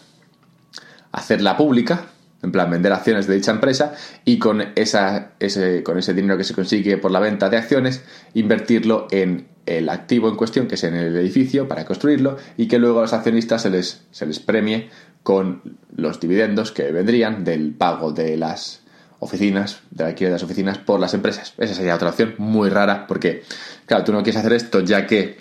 hacerla 1.11 1.57
pública, 1.57 2.07
en 2.43 2.53
plan 2.53 2.71
vender 2.71 2.93
acciones 2.93 3.27
de 3.27 3.35
dicha 3.35 3.53
empresa 3.53 3.95
y 4.25 4.39
con, 4.39 4.63
esa, 4.75 5.33
ese, 5.39 5.83
con 5.83 5.99
ese 5.99 6.13
dinero 6.13 6.37
que 6.37 6.45
se 6.45 6.55
consigue 6.55 6.99
por 6.99 7.11
la 7.11 7.21
venta 7.21 7.49
de 7.49 7.57
acciones 7.57 8.03
invertirlo 8.35 9.07
en 9.11 9.47
el 9.67 9.89
activo 9.89 10.29
en 10.29 10.37
cuestión, 10.37 10.67
que 10.67 10.75
es 10.75 10.85
en 10.85 10.95
el 10.95 11.17
edificio, 11.17 11.69
para 11.69 11.85
construirlo, 11.85 12.37
y 12.57 12.67
que 12.67 12.79
luego 12.79 12.99
a 12.99 13.03
los 13.03 13.13
accionistas 13.13 13.63
se 13.63 13.71
les, 13.71 14.03
se 14.11 14.27
les 14.27 14.41
premie 14.41 14.91
con 15.23 15.79
los 15.95 16.19
dividendos 16.19 16.73
que 16.73 16.91
vendrían 16.91 17.45
del 17.45 17.73
pago 17.73 18.11
de 18.11 18.37
las 18.37 18.83
oficinas, 19.21 19.83
de 19.93 20.05
alquiler 20.05 20.31
de 20.31 20.35
las 20.35 20.43
oficinas 20.43 20.79
por 20.79 20.99
las 20.99 21.15
empresas. 21.15 21.55
Esa 21.59 21.75
sería 21.75 21.95
otra 21.95 22.09
opción 22.09 22.35
muy 22.39 22.71
rara, 22.71 23.07
porque, 23.07 23.45
claro, 23.87 24.03
tú 24.03 24.13
no 24.13 24.25
quieres 24.25 24.41
hacer 24.41 24.53
esto 24.53 24.81
ya 24.81 25.07
que 25.07 25.39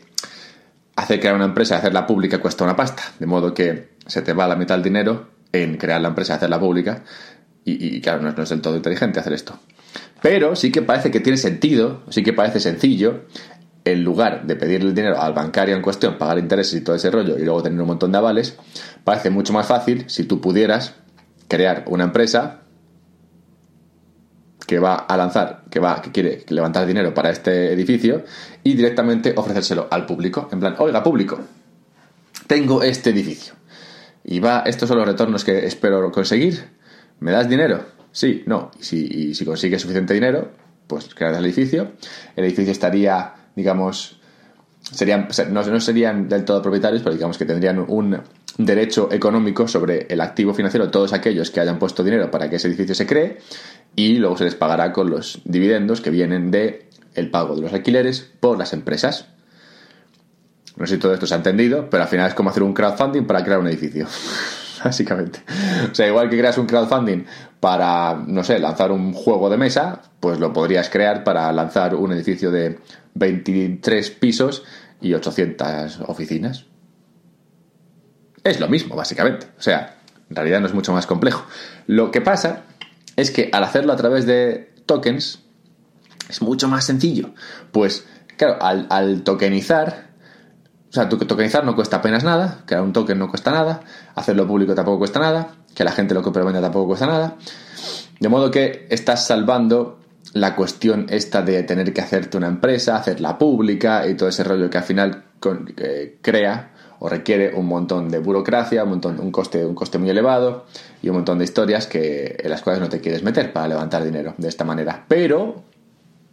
hacer 0.96 1.20
crear 1.20 1.34
una 1.34 1.46
empresa 1.46 1.76
y 1.76 1.78
hacerla 1.80 2.06
pública 2.06 2.40
cuesta 2.40 2.64
una 2.64 2.76
pasta, 2.76 3.02
de 3.18 3.26
modo 3.26 3.56
que 3.56 3.90
se 4.06 4.22
te 4.22 4.34
va 4.34 4.48
la 4.48 4.56
mitad 4.56 4.76
del 4.76 4.84
dinero 4.84 5.31
en 5.54 5.78
crear 5.78 6.02
la 6.02 6.10
empresa 6.10 6.34
y 6.34 6.36
hacerla 6.38 6.60
pública, 6.60 7.04
y, 7.64 8.02
claro, 8.02 8.22
no, 8.22 8.44
es 8.44 8.50
del 8.50 8.62
todo 8.62 8.76
inteligente 8.76 9.20
hacer 9.20 9.34
esto. 9.34 9.60
Pero 10.22 10.56
sí 10.56 10.72
que 10.72 10.82
parece 10.82 11.12
que 11.12 11.20
tiene 11.20 11.38
sentido, 11.38 12.02
sí 12.10 12.24
que 12.24 12.34
parece 12.34 12.60
sencillo 12.60 13.26
en 13.84 14.04
lugar 14.04 14.46
de 14.46 14.56
pedirle 14.56 14.90
el 14.90 14.96
dinero 14.96 15.20
al 15.20 15.34
bancario 15.34 15.76
en 15.76 15.82
cuestión, 15.82 16.18
pagar 16.18 16.38
intereses 16.38 16.80
y 16.80 16.84
todo 16.84 16.96
ese 16.96 17.10
rollo 17.10 17.38
y 17.38 17.44
luego 17.44 17.64
tener 17.64 17.80
un 17.82 17.88
montón 17.88 18.12
de 18.12 18.18
avales, 18.18 18.58
parece 19.04 19.30
mucho 19.30 19.54
más 19.54 19.68
fácil 19.68 20.06
si 20.08 20.24
tú 20.24 20.40
pudieras 20.40 20.96
crear 21.48 21.84
una 21.88 22.06
empresa 22.06 22.62
que 24.68 24.80
va 24.80 24.96
a 24.96 25.18
lanzar, 25.18 25.64
que 25.70 25.80
va, 25.80 26.02
que 26.02 26.12
quiere 26.12 26.46
levantar 26.50 26.86
dinero 26.86 27.14
para 27.14 27.32
este 27.32 27.74
edificio 27.74 28.24
y 28.64 28.76
directamente 28.76 29.34
ofrecérselo 29.36 29.88
al 29.92 30.06
público. 30.06 30.48
En 30.52 30.60
plan, 30.60 30.76
oiga, 30.78 31.04
público, 31.04 31.40
tengo 32.48 32.84
este 32.84 33.10
edificio. 33.10 33.56
Y 34.24 34.40
va, 34.40 34.64
estos 34.66 34.88
son 34.88 34.98
los 34.98 35.08
retornos 35.08 35.44
que 35.44 35.66
espero 35.66 36.12
conseguir. 36.12 36.64
¿Me 37.20 37.32
das 37.32 37.50
dinero? 37.50 37.84
Sí, 38.12 38.44
no. 38.46 38.72
Y 38.80 39.34
si, 39.34 39.46
consigues 39.46 39.82
suficiente 39.82 40.14
dinero, 40.14 40.52
pues 40.88 41.14
creas 41.14 41.38
el 41.38 41.46
edificio. 41.46 41.94
El 42.36 42.46
edificio 42.46 42.72
estaría 42.72 43.36
digamos, 43.56 44.20
serían, 44.80 45.28
no, 45.50 45.80
serían 45.80 46.30
del 46.30 46.46
todo 46.46 46.62
propietarios, 46.62 47.02
pero 47.04 47.16
digamos 47.16 47.38
que 47.38 47.46
tendrían 47.46 47.80
un 47.88 48.20
derecho 48.58 49.10
económico 49.12 49.68
sobre 49.68 50.08
el 50.10 50.22
activo 50.22 50.54
financiero 50.54 50.86
de 50.86 50.92
todos 50.92 51.14
aquellos 51.14 51.52
que 51.52 51.60
hayan 51.60 51.80
puesto 51.80 52.04
dinero 52.04 52.30
para 52.32 52.50
que 52.50 52.58
ese 52.58 52.68
edificio 52.68 52.96
se 52.96 53.08
cree 53.08 53.38
y 53.96 54.18
luego 54.18 54.38
se 54.38 54.44
les 54.44 54.56
pagará 54.56 54.92
con 54.92 55.10
los 55.10 55.42
dividendos 55.46 56.02
que 56.02 56.10
vienen 56.10 56.52
de 56.52 56.90
el 57.14 57.30
pago 57.30 57.56
de 57.56 57.62
los 57.62 57.74
alquileres 57.74 58.30
por 58.40 58.58
las 58.58 58.74
empresas. 58.74 59.28
No 60.82 60.88
sé 60.88 60.96
si 60.96 61.00
todo 61.00 61.14
esto 61.14 61.26
se 61.26 61.34
ha 61.34 61.38
entendido, 61.38 61.90
pero 61.90 62.04
al 62.04 62.10
final 62.10 62.28
es 62.28 62.34
como 62.34 62.50
hacer 62.50 62.64
un 62.64 62.74
crowdfunding 62.74 63.24
para 63.24 63.44
crear 63.44 63.60
un 63.60 63.68
edificio. 63.68 64.08
Básicamente. 64.84 65.44
O 65.92 65.96
sea, 65.96 66.08
igual 66.08 66.30
que 66.30 66.38
creas 66.38 66.58
un 66.58 66.66
crowdfunding 66.66 67.24
para, 67.60 68.16
no 68.26 68.44
sé, 68.44 68.58
lanzar 68.58 68.92
un 68.92 69.14
juego 69.14 69.50
de 69.50 69.58
mesa, 69.58 70.02
pues 70.20 70.40
lo 70.40 70.52
podrías 70.52 70.90
crear 70.90 71.24
para 71.24 71.52
lanzar 71.54 71.94
un 71.94 72.12
edificio 72.12 72.50
de 72.50 72.80
23 73.14 74.10
pisos 74.12 74.64
y 75.00 75.14
800 75.14 76.02
oficinas. 76.08 76.66
Es 78.44 78.60
lo 78.60 78.68
mismo, 78.68 78.96
básicamente. 78.96 79.48
O 79.58 79.62
sea, 79.62 79.98
en 80.30 80.36
realidad 80.36 80.62
no 80.62 80.66
es 80.66 80.74
mucho 80.74 80.94
más 80.94 81.06
complejo. 81.06 81.46
Lo 81.86 82.10
que 82.10 82.22
pasa 82.22 82.64
es 83.16 83.30
que 83.30 83.50
al 83.54 83.64
hacerlo 83.64 83.94
a 83.94 83.98
través 83.98 84.26
de 84.26 84.74
tokens 84.86 85.44
es 86.30 86.42
mucho 86.42 86.68
más 86.68 86.86
sencillo. 86.86 87.34
Pues, 87.72 88.08
claro, 88.38 88.58
al, 88.62 89.24
tokenizar, 89.24 90.11
o 90.92 90.94
sea, 90.94 91.08
tokenizar 91.08 91.64
no 91.64 91.74
cuesta 91.74 91.98
apenas 91.98 92.26
nada, 92.26 92.64
crear 92.66 92.84
un 92.84 92.92
token 92.92 93.18
no 93.18 93.30
cuesta 93.30 93.50
nada, 93.50 93.80
hacerlo 94.14 94.46
público 94.46 94.76
tampoco 94.76 94.98
cuesta 95.00 95.22
nada, 95.22 95.56
que 95.74 95.86
la 95.86 95.94
gente 95.94 96.14
lo 96.14 96.22
compre 96.22 96.44
venda 96.44 96.60
tampoco 96.60 96.88
cuesta 96.88 97.06
nada. 97.06 97.38
De 98.20 98.28
modo 98.28 98.52
que 98.52 98.88
estás 98.90 99.26
salvando 99.26 100.00
la 100.34 100.54
cuestión 100.54 101.06
esta 101.10 101.44
de 101.44 101.64
tener 101.64 101.94
que 101.94 102.02
hacerte 102.02 102.36
una 102.36 102.48
empresa, 102.48 102.98
hacerla 102.98 103.38
pública 103.38 104.06
y 104.06 104.16
todo 104.16 104.28
ese 104.28 104.44
rollo 104.44 104.70
que 104.70 104.80
al 104.80 104.84
final 104.84 105.24
crea 106.22 106.72
o 107.00 107.08
requiere 107.08 107.56
un 107.56 107.68
montón 107.68 108.10
de 108.10 108.20
burocracia, 108.20 108.84
un 108.84 108.90
montón, 108.90 109.18
un 109.22 109.32
coste, 109.32 109.66
un 109.66 109.76
coste 109.76 109.98
muy 109.98 110.10
elevado 110.10 110.66
y 111.02 111.08
un 111.08 111.16
montón 111.16 111.38
de 111.38 111.46
historias 111.46 111.88
que 111.88 112.36
en 112.38 112.50
las 112.50 112.62
cuales 112.62 112.82
no 112.82 112.90
te 112.90 113.00
quieres 113.00 113.24
meter 113.24 113.54
para 113.54 113.70
levantar 113.70 114.04
dinero 114.04 114.34
de 114.38 114.50
esta 114.50 114.66
manera. 114.66 115.06
Pero, 115.08 115.64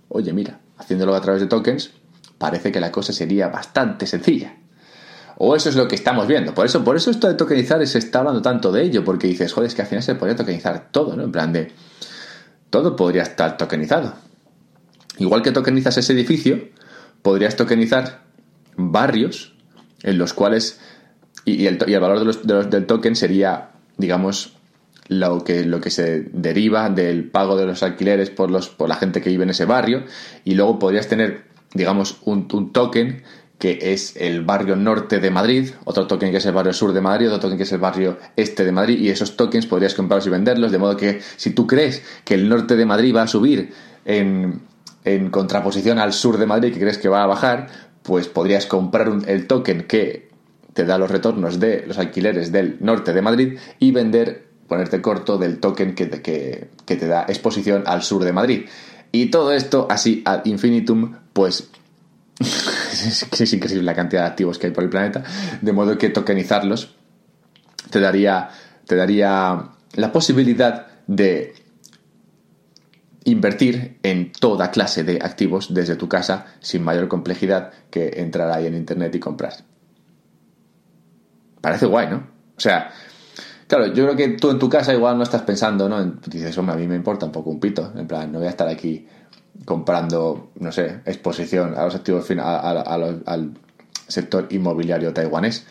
oye, 0.09 0.33
mira, 0.33 0.59
haciéndolo 0.77 1.15
a 1.15 1.21
través 1.21 1.41
de 1.41 1.47
tokens, 1.47 1.93
parece 2.39 2.73
que 2.73 2.81
la 2.81 2.93
cosa 2.93 3.13
sería 3.13 3.49
bastante 3.49 4.07
sencilla. 4.07 4.57
O 5.37 5.55
eso 5.55 5.69
es 5.69 5.77
lo 5.77 5.87
que 5.87 5.95
estamos 5.95 6.27
viendo. 6.27 6.55
Por 6.55 6.67
eso, 6.67 6.83
por 6.83 6.97
eso 6.97 7.11
esto 7.11 7.29
de 7.29 7.35
tokenizar 7.35 7.85
se 7.87 7.99
está 7.99 8.21
hablando 8.21 8.43
tanto 8.43 8.73
de 8.73 8.83
ello, 8.83 9.05
porque 9.05 9.29
dices, 9.29 9.53
joder, 9.53 9.69
es 9.69 9.75
que 9.75 9.83
al 9.83 9.89
final 9.89 10.03
se 10.03 10.17
podría 10.17 10.37
tokenizar 10.37 10.89
todo, 10.91 11.15
¿no? 11.15 11.23
En 11.23 11.33
plan 11.33 11.53
de 11.53 11.73
todo 12.71 12.97
podría 12.97 13.23
estar 13.23 13.57
tokenizado. 13.57 14.15
Igual 15.19 15.43
que 15.43 15.53
tokenizas 15.53 15.97
ese 15.97 16.13
edificio, 16.13 16.69
podrías 17.23 17.57
tokenizar 17.57 18.23
barrios 18.77 19.55
en 20.03 20.19
los 20.19 20.33
cuales. 20.33 20.81
Y, 21.45 21.67
el, 21.67 21.79
valor 21.79 22.69
del 22.69 22.87
token 22.87 23.17
sería, 23.17 23.71
digamos, 23.97 24.57
lo 25.09 25.43
que, 25.43 25.65
lo 25.65 25.81
que 25.81 25.91
se 25.91 26.21
deriva 26.33 26.91
del 26.91 27.31
pago 27.31 27.57
de 27.57 27.67
los 27.67 27.83
alquileres 27.83 28.31
por, 28.31 28.51
los, 28.51 28.69
por 28.69 28.89
la 28.89 28.97
gente 28.97 29.23
que 29.23 29.31
vive 29.31 29.45
en 29.45 29.51
ese 29.51 29.65
barrio. 29.65 30.05
Y 30.45 30.55
luego 30.55 30.79
podrías 30.79 31.09
tener, 31.09 31.45
digamos, 31.75 32.19
un, 32.25 32.49
un 32.53 32.73
token 32.73 33.23
que 33.59 33.93
es 33.93 34.17
el 34.17 34.45
barrio 34.45 34.77
norte 34.77 35.19
de 35.19 35.31
Madrid, 35.31 35.71
otro 35.85 36.07
token 36.07 36.31
que 36.31 36.37
es 36.37 36.47
el 36.47 36.53
barrio 36.55 36.73
sur 36.73 36.93
de 36.93 37.01
Madrid, 37.01 37.29
otro 37.29 37.41
token 37.41 37.57
que 37.57 37.65
es 37.65 37.73
el 37.73 37.81
barrio 37.81 38.19
este 38.37 38.65
de 38.65 38.73
Madrid, 38.73 38.99
y 39.01 39.09
esos 39.09 39.37
tokens 39.37 39.67
podrías 39.67 39.95
comprarlos 39.95 40.27
y 40.29 40.31
venderlos, 40.31 40.71
de 40.71 40.79
modo 40.79 40.97
que 40.97 41.21
si 41.37 41.51
tú 41.51 41.67
crees 41.67 42.03
que 42.25 42.35
el 42.35 42.49
norte 42.49 42.77
de 42.77 42.87
Madrid 42.87 43.15
va 43.15 43.23
a 43.23 43.27
subir 43.27 43.73
en, 44.05 44.63
en 45.05 45.31
contraposición 45.31 45.99
al 45.99 46.13
sur 46.13 46.39
de 46.39 46.47
Madrid, 46.47 46.73
que 46.73 46.81
crees 46.81 46.99
que 46.99 47.09
va 47.09 47.25
a 47.25 47.27
bajar, 47.27 47.67
pues 48.03 48.29
podrías 48.29 48.67
comprar 48.67 49.11
el 49.27 49.47
token 49.49 49.83
que 49.83 50.29
te 50.73 50.85
da 50.85 50.97
los 50.97 51.11
retornos 51.11 51.59
de 51.59 51.85
los 51.87 51.99
alquileres 51.99 52.53
del 52.53 52.77
norte 52.81 53.13
de 53.13 53.23
Madrid 53.23 53.59
y 53.81 53.91
vender, 53.91 54.47
ponerte 54.69 55.03
corto 55.03 55.37
del 55.37 55.59
token 55.59 55.97
que, 55.97 56.09
que, 56.09 56.69
que 56.87 56.97
te 56.97 57.09
da 57.09 57.23
exposición 57.23 57.83
al 57.87 58.03
sur 58.03 58.23
de 58.23 58.33
Madrid. 58.33 58.67
Y 59.13 59.31
todo 59.31 59.53
esto 59.53 59.87
así 59.91 60.23
ad 60.25 60.45
infinitum, 60.45 61.15
pues 61.33 61.71
es, 62.39 63.53
increíble 63.53 63.85
la 63.85 63.95
cantidad 63.95 64.23
de 64.23 64.29
activos 64.29 64.59
que 64.59 64.67
hay 64.69 64.73
por 64.73 64.85
el 64.85 64.91
planeta, 64.91 65.25
de 65.61 65.73
modo 65.73 65.97
que 65.99 66.11
tokenizarlos 66.11 66.95
te 67.91 68.01
daría, 68.01 68.51
te 68.87 68.97
daría 68.97 69.71
la 69.95 70.13
posibilidad 70.13 70.87
de 71.07 71.55
invertir 73.25 73.99
en 74.03 74.33
toda 74.33 74.71
clase 74.71 75.05
de 75.05 75.19
activos 75.23 75.73
desde 75.75 75.97
tu 75.97 76.09
casa 76.09 76.47
sin 76.61 76.83
mayor 76.83 77.09
complejidad 77.09 77.73
que 77.91 78.21
entrar 78.21 78.51
ahí 78.51 78.67
en 78.67 78.75
internet 78.75 79.15
y 79.15 79.21
comprar. 79.21 79.55
Parece 81.61 81.87
guay, 81.87 82.09
¿no? 82.09 82.27
O 82.57 82.61
sea, 82.61 82.91
claro, 83.69 83.87
yo 83.87 84.05
creo 84.05 84.17
que 84.17 84.29
tú 84.31 84.51
en 84.51 84.59
tu 84.59 84.69
casa 84.69 84.93
igual 84.93 85.17
no 85.17 85.23
estás 85.23 85.43
pensando, 85.43 85.89
¿no? 85.89 86.05
Dices, 86.27 86.59
hombre, 86.59 86.75
a 86.75 86.79
mí 86.79 86.89
me 86.89 86.97
importa 86.97 87.27
un 87.27 87.33
poco 87.33 87.51
un 87.51 87.61
pito. 87.61 87.93
En 87.97 88.09
plan, 88.09 88.33
no 88.33 88.39
voy 88.39 88.49
a 88.49 88.51
estar 88.51 88.67
aquí 88.67 89.07
comprando, 89.65 90.51
no 90.59 90.73
sé, 90.73 91.01
exposición 91.05 91.75
a 91.77 91.85
los 91.85 91.95
activos 91.95 92.29
al 92.31 93.53
sector 94.09 94.49
inmobiliario 94.51 95.13
taiwanés. 95.13 95.67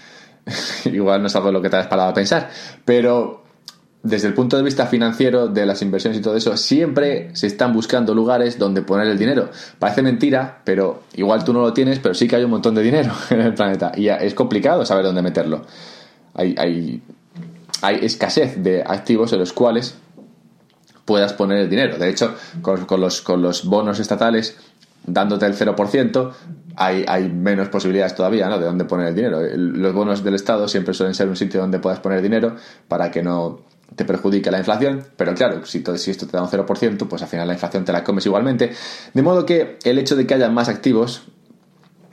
Igual 0.85 1.21
no 1.21 1.27
es 1.27 1.35
algo 1.35 1.51
lo 1.51 1.61
que 1.61 1.69
te 1.69 1.75
has 1.75 1.87
parado 1.87 2.09
a 2.09 2.13
pensar, 2.13 2.49
pero 2.85 3.43
desde 4.03 4.27
el 4.27 4.33
punto 4.33 4.55
de 4.55 4.63
vista 4.63 4.85
financiero 4.85 5.47
de 5.47 5.65
las 5.65 5.81
inversiones 5.81 6.19
y 6.19 6.21
todo 6.21 6.37
eso, 6.37 6.55
siempre 6.55 7.35
se 7.35 7.47
están 7.47 7.73
buscando 7.73 8.13
lugares 8.13 8.57
donde 8.57 8.81
poner 8.81 9.07
el 9.07 9.17
dinero. 9.17 9.49
Parece 9.79 10.01
mentira, 10.01 10.61
pero 10.63 11.03
igual 11.15 11.43
tú 11.43 11.51
no 11.51 11.61
lo 11.61 11.73
tienes, 11.73 11.99
pero 11.99 12.13
sí 12.13 12.27
que 12.27 12.37
hay 12.37 12.43
un 12.43 12.51
montón 12.51 12.75
de 12.75 12.83
dinero 12.83 13.11
en 13.29 13.41
el 13.41 13.53
planeta 13.53 13.91
y 13.95 14.07
es 14.07 14.33
complicado 14.33 14.85
saber 14.85 15.03
dónde 15.03 15.21
meterlo. 15.21 15.65
Hay, 16.33 17.01
hay 17.81 17.99
escasez 18.03 18.61
de 18.61 18.83
activos 18.83 19.33
en 19.33 19.39
los 19.39 19.53
cuales 19.53 19.95
puedas 21.05 21.33
poner 21.33 21.59
el 21.59 21.69
dinero. 21.69 21.97
De 21.97 22.09
hecho, 22.09 22.35
con, 22.61 22.85
los, 22.99 23.21
con 23.21 23.41
los 23.41 23.65
bonos 23.65 23.99
estatales 23.99 24.57
dándote 25.05 25.45
el 25.45 25.55
0%, 25.55 26.31
hay, 26.75 27.05
hay 27.07 27.29
menos 27.29 27.69
posibilidades 27.69 28.13
todavía 28.13 28.49
¿no? 28.49 28.59
de 28.59 28.65
dónde 28.65 28.85
poner 28.85 29.07
el 29.07 29.15
dinero. 29.15 29.41
Los 29.55 29.93
bonos 29.93 30.23
del 30.23 30.35
Estado 30.35 30.67
siempre 30.67 30.93
suelen 30.93 31.15
ser 31.15 31.29
un 31.29 31.35
sitio 31.35 31.61
donde 31.61 31.79
puedas 31.79 31.99
poner 31.99 32.21
dinero 32.21 32.57
para 32.87 33.09
que 33.09 33.23
no 33.23 33.61
te 33.95 34.03
perjudique 34.03 34.51
la 34.51 34.59
inflación, 34.59 35.05
pero 35.15 35.33
claro, 35.33 35.65
si, 35.65 35.79
todo, 35.79 35.97
si 35.97 36.11
esto 36.11 36.27
te 36.27 36.33
da 36.33 36.43
un 36.43 36.49
0%, 36.49 37.07
pues 37.07 37.21
al 37.21 37.27
final 37.29 37.47
la 37.47 37.53
inflación 37.53 37.85
te 37.85 37.93
la 37.93 38.03
comes 38.03 38.25
igualmente. 38.25 38.73
De 39.13 39.21
modo 39.21 39.45
que 39.45 39.79
el 39.83 39.97
hecho 39.97 40.15
de 40.15 40.27
que 40.27 40.33
haya 40.33 40.49
más 40.49 40.67
activos 40.67 41.23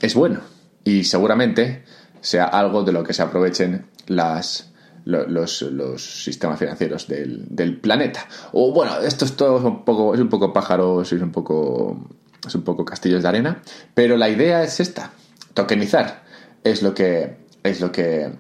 es 0.01 0.15
bueno 0.15 0.41
y 0.85 1.05
seguramente 1.05 1.85
sea 2.21 2.45
algo 2.45 2.85
de 2.85 2.93
lo 2.93 3.03
que 3.03 3.13
se 3.13 3.23
aprovechen 3.23 3.87
las, 4.07 4.73
los, 5.05 5.63
los, 5.63 6.03
sistemas 6.03 6.59
financieros 6.59 7.07
del, 7.07 7.45
del, 7.49 7.77
planeta. 7.77 8.27
O 8.53 8.73
bueno, 8.73 8.99
esto 9.01 9.25
es 9.25 9.37
todo 9.37 9.67
un 9.67 9.85
poco, 9.85 10.15
es 10.15 10.21
un 10.21 10.29
poco 10.29 10.53
pájaros, 10.53 11.13
es 11.13 11.21
un 11.21 11.33
poco, 11.33 11.99
es 12.47 12.55
un 12.55 12.63
poco 12.63 12.85
castillos 12.85 13.23
de 13.23 13.29
arena, 13.29 13.63
pero 13.95 14.17
la 14.17 14.29
idea 14.29 14.63
es 14.63 14.81
esta, 14.81 15.11
tokenizar 15.53 16.25
es 16.65 16.83
lo 16.83 16.95
que, 16.95 17.37
es 17.63 17.81
lo 17.81 17.93
que 17.93 18.33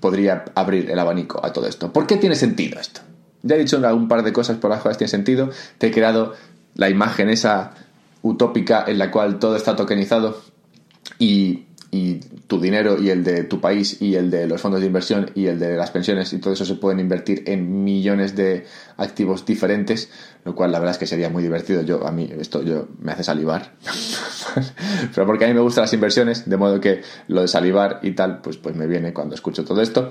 podría 0.00 0.44
abrir 0.54 0.90
el 0.90 0.98
abanico 0.98 1.44
a 1.44 1.52
todo 1.52 1.66
esto. 1.66 1.92
¿Por 1.92 2.06
qué 2.06 2.16
tiene 2.16 2.34
sentido 2.34 2.80
esto? 2.80 3.02
Ya 3.42 3.56
he 3.56 3.58
dicho 3.58 3.78
un 3.94 4.08
par 4.08 4.22
de 4.22 4.32
cosas 4.32 4.56
por 4.56 4.70
las 4.70 4.80
cuales 4.80 4.98
tiene 4.98 5.10
sentido, 5.10 5.50
te 5.78 5.88
he 5.88 5.90
creado 5.90 6.34
la 6.74 6.88
imagen 6.90 7.28
esa 7.28 7.72
utópica 8.22 8.84
en 8.86 8.98
la 8.98 9.10
cual 9.10 9.38
todo 9.38 9.56
está 9.56 9.76
tokenizado 9.76 10.42
y, 11.18 11.65
tu 12.46 12.60
dinero 12.60 13.00
y 13.00 13.10
el 13.10 13.24
de 13.24 13.44
tu 13.44 13.60
país 13.60 14.00
y 14.00 14.14
el 14.14 14.30
de 14.30 14.46
los 14.46 14.60
fondos 14.60 14.80
de 14.80 14.86
inversión 14.86 15.30
y 15.34 15.46
el 15.46 15.58
de 15.58 15.76
las 15.76 15.90
pensiones 15.90 16.32
y 16.32 16.38
todo 16.38 16.54
eso 16.54 16.64
se 16.64 16.74
pueden 16.74 17.00
invertir 17.00 17.44
en 17.46 17.84
millones 17.84 18.34
de 18.36 18.66
activos 18.96 19.44
diferentes, 19.44 20.10
lo 20.44 20.54
cual 20.54 20.72
la 20.72 20.78
verdad 20.78 20.92
es 20.94 20.98
que 20.98 21.06
sería 21.06 21.28
muy 21.28 21.42
divertido. 21.42 21.82
Yo 21.82 22.06
a 22.06 22.12
mí 22.12 22.30
esto 22.38 22.62
yo 22.62 22.88
me 23.00 23.12
hace 23.12 23.24
salivar. 23.24 23.72
Pero 25.14 25.26
porque 25.26 25.44
a 25.44 25.48
mí 25.48 25.54
me 25.54 25.60
gustan 25.60 25.82
las 25.82 25.92
inversiones, 25.92 26.48
de 26.48 26.56
modo 26.56 26.80
que 26.80 27.02
lo 27.28 27.42
de 27.42 27.48
salivar 27.48 28.00
y 28.02 28.12
tal, 28.12 28.40
pues 28.40 28.56
pues 28.56 28.74
me 28.74 28.86
viene 28.86 29.12
cuando 29.12 29.34
escucho 29.34 29.64
todo 29.64 29.82
esto. 29.82 30.10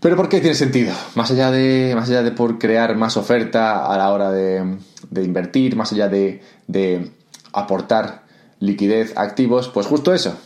Pero 0.00 0.16
¿por 0.16 0.28
qué 0.28 0.40
tiene 0.40 0.54
sentido? 0.54 0.94
Más 1.16 1.30
allá 1.30 1.50
de, 1.50 1.92
más 1.96 2.08
allá 2.08 2.22
de 2.22 2.30
por 2.30 2.58
crear 2.58 2.96
más 2.96 3.16
oferta 3.16 3.86
a 3.86 3.98
la 3.98 4.12
hora 4.12 4.30
de, 4.30 4.78
invertir, 5.16 5.74
más 5.74 5.92
allá 5.92 6.08
de, 6.08 6.40
de 6.68 7.10
aportar 7.52 8.22
liquidez 8.60 9.16
activos, 9.16 9.68
pues 9.68 9.86
justo 9.86 10.14
eso. 10.14 10.38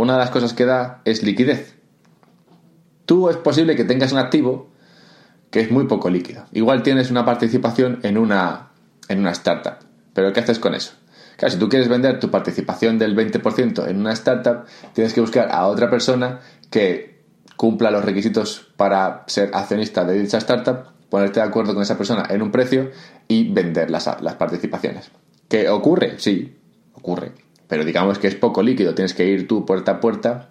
Una 0.00 0.14
de 0.14 0.20
las 0.20 0.30
cosas 0.30 0.54
que 0.54 0.64
da 0.64 1.02
es 1.04 1.22
liquidez. 1.22 1.74
Tú 3.04 3.28
es 3.28 3.36
posible 3.36 3.76
que 3.76 3.84
tengas 3.84 4.12
un 4.12 4.18
activo 4.18 4.70
que 5.50 5.60
es 5.60 5.70
muy 5.70 5.88
poco 5.88 6.08
líquido. 6.08 6.46
Igual 6.52 6.82
tienes 6.82 7.10
una 7.10 7.26
participación 7.26 8.00
en 8.02 8.16
una, 8.16 8.70
en 9.08 9.18
una 9.18 9.32
startup. 9.32 9.74
Pero 10.14 10.32
¿qué 10.32 10.40
haces 10.40 10.58
con 10.58 10.74
eso? 10.74 10.94
Claro, 11.36 11.52
si 11.52 11.58
tú 11.58 11.68
quieres 11.68 11.90
vender 11.90 12.18
tu 12.18 12.30
participación 12.30 12.98
del 12.98 13.14
20% 13.14 13.88
en 13.88 14.00
una 14.00 14.14
startup, 14.14 14.64
tienes 14.94 15.12
que 15.12 15.20
buscar 15.20 15.50
a 15.50 15.66
otra 15.66 15.90
persona 15.90 16.40
que 16.70 17.20
cumpla 17.56 17.90
los 17.90 18.02
requisitos 18.02 18.72
para 18.78 19.24
ser 19.26 19.50
accionista 19.52 20.06
de 20.06 20.18
dicha 20.18 20.38
startup, 20.38 20.94
ponerte 21.10 21.40
de 21.40 21.46
acuerdo 21.46 21.74
con 21.74 21.82
esa 21.82 21.98
persona 21.98 22.24
en 22.30 22.40
un 22.40 22.50
precio 22.50 22.90
y 23.28 23.52
vender 23.52 23.90
las, 23.90 24.08
las 24.22 24.34
participaciones. 24.36 25.10
¿Qué 25.46 25.68
ocurre? 25.68 26.18
Sí, 26.18 26.56
ocurre. 26.94 27.49
Pero 27.70 27.84
digamos 27.84 28.18
que 28.18 28.26
es 28.26 28.34
poco 28.34 28.62
líquido, 28.62 28.94
tienes 28.94 29.14
que 29.14 29.24
ir 29.24 29.48
tú 29.48 29.64
puerta 29.64 29.92
a 29.92 30.00
puerta 30.00 30.50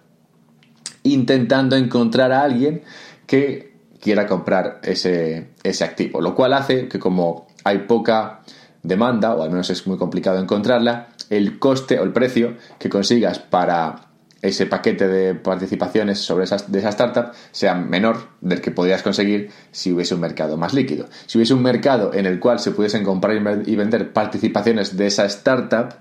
intentando 1.02 1.76
encontrar 1.76 2.32
a 2.32 2.42
alguien 2.42 2.82
que 3.26 3.74
quiera 4.00 4.26
comprar 4.26 4.80
ese, 4.82 5.50
ese 5.62 5.84
activo. 5.84 6.20
Lo 6.20 6.34
cual 6.34 6.54
hace 6.54 6.88
que 6.88 6.98
como 6.98 7.46
hay 7.62 7.78
poca 7.80 8.40
demanda, 8.82 9.34
o 9.34 9.42
al 9.42 9.50
menos 9.50 9.70
es 9.70 9.86
muy 9.86 9.98
complicado 9.98 10.40
encontrarla, 10.40 11.08
el 11.28 11.58
coste 11.58 12.00
o 12.00 12.04
el 12.04 12.12
precio 12.12 12.56
que 12.78 12.88
consigas 12.88 13.38
para 13.38 14.08
ese 14.42 14.64
paquete 14.64 15.06
de 15.06 15.34
participaciones 15.34 16.18
sobre 16.18 16.46
de 16.46 16.78
esa 16.78 16.88
startup 16.88 17.32
sea 17.52 17.74
menor 17.74 18.28
del 18.40 18.62
que 18.62 18.70
podrías 18.70 19.02
conseguir 19.02 19.50
si 19.70 19.92
hubiese 19.92 20.14
un 20.14 20.22
mercado 20.22 20.56
más 20.56 20.72
líquido. 20.72 21.06
Si 21.26 21.36
hubiese 21.36 21.52
un 21.52 21.62
mercado 21.62 22.14
en 22.14 22.24
el 22.24 22.40
cual 22.40 22.58
se 22.58 22.70
pudiesen 22.70 23.04
comprar 23.04 23.36
y 23.66 23.76
vender 23.76 24.14
participaciones 24.14 24.96
de 24.96 25.06
esa 25.06 25.26
startup, 25.26 25.94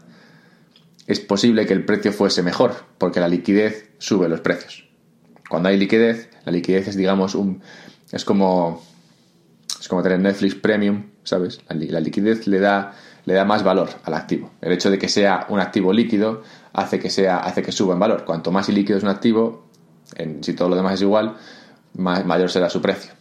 es 1.10 1.20
posible 1.20 1.66
que 1.66 1.74
el 1.74 1.86
precio 1.86 2.14
fuese 2.14 2.44
mejor, 2.44 2.76
porque 3.00 3.20
la 3.20 3.28
liquidez 3.28 3.90
sube 3.98 4.30
los 4.30 4.42
precios. 4.42 4.88
Cuando 5.50 5.70
hay 5.70 5.76
liquidez, 5.76 6.30
la 6.46 6.52
liquidez 6.52 6.88
es, 6.88 6.96
digamos, 6.96 7.34
un. 7.34 7.64
es 8.12 8.24
como. 8.24 8.86
es 9.82 9.88
como 9.88 10.04
tener 10.04 10.20
Netflix 10.20 10.54
Premium, 10.54 11.06
¿sabes? 11.24 11.62
La, 11.68 12.00
liquidez 12.00 12.46
le 12.46 12.60
da, 12.60 12.94
le 13.26 13.34
da 13.34 13.44
más 13.44 13.64
valor 13.64 13.90
al 14.04 14.14
activo. 14.14 14.52
El 14.62 14.72
hecho 14.72 14.92
de 14.92 15.00
que 15.00 15.10
sea 15.10 15.48
un 15.50 15.60
activo 15.60 15.94
líquido 15.94 16.44
hace 16.74 17.00
que, 17.00 17.10
sea, 17.10 17.38
hace 17.40 17.64
que 17.64 17.72
suba 17.72 17.96
en 17.96 18.00
valor. 18.00 18.24
Cuanto 18.24 18.52
más 18.52 18.70
ilíquido 18.70 19.00
es 19.00 19.04
un 19.04 19.10
activo, 19.10 19.66
en, 20.16 20.44
si 20.44 20.54
todo 20.54 20.70
lo 20.70 20.76
demás 20.76 20.94
es 20.94 21.02
igual, 21.02 21.38
mayor 21.96 22.52
será 22.52 22.70
su 22.70 22.84
precio. 22.84 23.14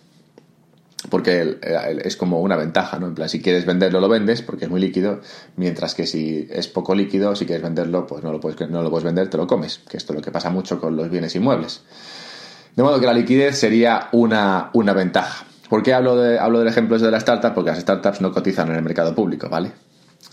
Porque 1.11 1.59
es 2.02 2.17
como 2.17 2.40
una 2.40 2.57
ventaja, 2.57 2.99
¿no? 2.99 3.07
En 3.07 3.14
plan, 3.14 3.28
si 3.28 3.40
quieres 3.40 3.64
venderlo, 3.64 4.00
lo 4.00 4.09
vendes 4.09 4.43
porque 4.43 4.64
es 4.64 4.71
muy 4.71 4.81
líquido, 4.81 5.21
mientras 5.57 5.95
que 5.95 6.07
si 6.07 6.49
es 6.50 6.67
poco 6.67 6.95
líquido, 6.95 7.37
si 7.37 7.47
quieres 7.47 7.62
venderlo, 7.62 8.07
pues 8.07 8.25
no 8.25 8.33
lo 8.33 8.40
puedes, 8.40 8.69
no 8.69 8.83
lo 8.83 8.90
puedes 8.90 9.05
vender, 9.05 9.31
te 9.31 9.37
lo 9.37 9.47
comes, 9.47 9.78
que 9.88 9.97
esto 9.97 10.12
es 10.12 10.17
lo 10.17 10.23
que 10.23 10.33
pasa 10.33 10.50
mucho 10.50 10.81
con 10.81 10.97
los 10.97 11.09
bienes 11.09 11.37
inmuebles. 11.37 11.83
De 12.75 12.83
modo 12.83 12.99
que 12.99 13.07
la 13.07 13.12
liquidez 13.12 13.59
sería 13.59 14.09
una, 14.12 14.71
una 14.73 14.92
ventaja. 14.92 15.46
¿Por 15.68 15.83
qué 15.83 15.92
hablo, 15.92 16.16
de, 16.16 16.38
hablo 16.38 16.61
del 16.61 16.68
ejemplo 16.68 16.99
de 16.99 17.11
la 17.11 17.18
startup? 17.18 17.55
Porque 17.55 17.70
las 17.70 17.81
startups 17.81 18.20
no 18.20 18.33
cotizan 18.33 18.68
en 18.70 18.77
el 18.77 18.83
mercado 18.83 19.14
público, 19.14 19.49
¿vale? 19.49 19.72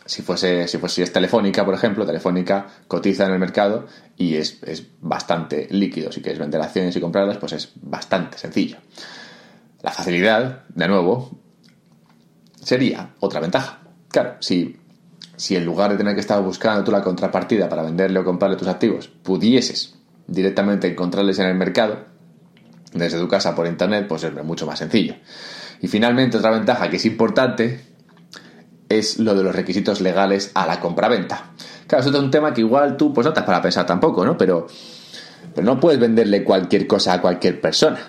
Si 0.05 0.21
fuese, 0.21 0.67
si 0.67 0.77
fuese 0.77 0.95
si 0.95 1.01
es 1.01 1.11
Telefónica, 1.11 1.65
por 1.65 1.73
ejemplo, 1.73 2.05
Telefónica 2.05 2.67
cotiza 2.87 3.25
en 3.25 3.33
el 3.33 3.39
mercado 3.39 3.87
y 4.15 4.35
es, 4.35 4.59
bastante 5.01 5.67
líquido. 5.71 6.11
Si 6.11 6.21
quieres 6.21 6.39
vender 6.39 6.61
acciones 6.61 6.95
y 6.95 7.01
comprarlas, 7.01 7.37
pues 7.37 7.53
es 7.53 7.71
bastante 7.81 8.37
sencillo. 8.37 8.77
La 9.85 9.91
facilidad, 9.91 10.63
de 10.69 10.87
nuevo, 10.87 11.29
sería 12.59 13.11
otra 13.19 13.39
ventaja. 13.39 13.81
Claro, 14.09 14.37
si, 14.39 14.77
si 15.35 15.55
en 15.55 15.63
lugar 15.63 15.91
de 15.91 15.97
tener 15.97 16.15
que 16.15 16.21
estar 16.21 16.41
buscando 16.41 16.83
tú 16.83 16.91
la 16.91 17.03
contrapartida 17.03 17.69
para 17.69 17.83
venderle 17.83 18.17
o 18.17 18.23
comprarle 18.23 18.57
tus 18.57 18.67
activos, 18.67 19.09
pudieses 19.09 19.93
directamente 20.25 20.87
encontrarles 20.87 21.37
en 21.37 21.45
el 21.45 21.53
mercado, 21.53 21.99
desde 22.93 23.19
tu 23.19 23.27
casa 23.27 23.53
por 23.53 23.67
internet, 23.67 24.07
pues 24.09 24.23
es 24.23 24.33
mucho 24.43 24.65
más 24.65 24.79
sencillo. 24.79 25.17
Y 25.79 25.87
finalmente, 25.87 26.37
otra 26.37 26.49
ventaja 26.49 26.89
que 26.89 26.95
es 26.95 27.05
importante 27.05 27.81
es 28.89 29.19
lo 29.19 29.35
de 29.35 29.43
los 29.43 29.55
requisitos 29.55 30.01
legales 30.01 30.49
a 30.55 30.65
la 30.65 30.79
compraventa. 30.79 31.51
Claro, 31.85 32.01
eso 32.01 32.09
es 32.09 32.23
un 32.23 32.31
tema 32.31 32.55
que 32.55 32.61
igual 32.61 32.97
tú 32.97 33.13
pues 33.13 33.23
no 33.23 33.29
estás 33.29 33.45
para 33.45 33.61
pensar 33.61 33.85
tampoco, 33.85 34.25
¿no? 34.25 34.35
Pero, 34.35 34.65
pero 35.53 35.63
no 35.63 35.79
puedes 35.79 35.99
venderle 35.99 36.43
cualquier 36.43 36.87
cosa 36.87 37.13
a 37.13 37.21
cualquier 37.21 37.61
persona. 37.61 37.99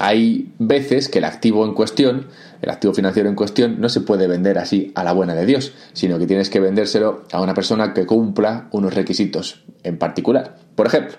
Hay 0.00 0.52
veces 0.58 1.08
que 1.08 1.18
el 1.18 1.24
activo 1.24 1.64
en 1.66 1.74
cuestión, 1.74 2.28
el 2.62 2.70
activo 2.70 2.94
financiero 2.94 3.28
en 3.28 3.34
cuestión, 3.34 3.80
no 3.80 3.88
se 3.88 4.00
puede 4.00 4.26
vender 4.26 4.58
así 4.58 4.92
a 4.94 5.04
la 5.04 5.12
buena 5.12 5.34
de 5.34 5.46
Dios, 5.46 5.74
sino 5.92 6.18
que 6.18 6.26
tienes 6.26 6.50
que 6.50 6.58
vendérselo 6.58 7.24
a 7.32 7.40
una 7.40 7.54
persona 7.54 7.92
que 7.92 8.06
cumpla 8.06 8.68
unos 8.72 8.94
requisitos 8.94 9.62
en 9.82 9.98
particular. 9.98 10.56
Por 10.74 10.86
ejemplo, 10.86 11.16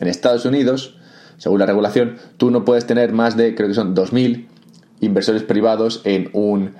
en 0.00 0.08
Estados 0.08 0.44
Unidos, 0.44 0.98
según 1.38 1.60
la 1.60 1.66
regulación, 1.66 2.16
tú 2.36 2.50
no 2.50 2.64
puedes 2.64 2.86
tener 2.86 3.12
más 3.12 3.36
de, 3.36 3.54
creo 3.54 3.68
que 3.68 3.74
son 3.74 3.94
2.000 3.94 4.46
inversores 5.00 5.42
privados 5.44 6.02
en 6.04 6.30
un 6.32 6.74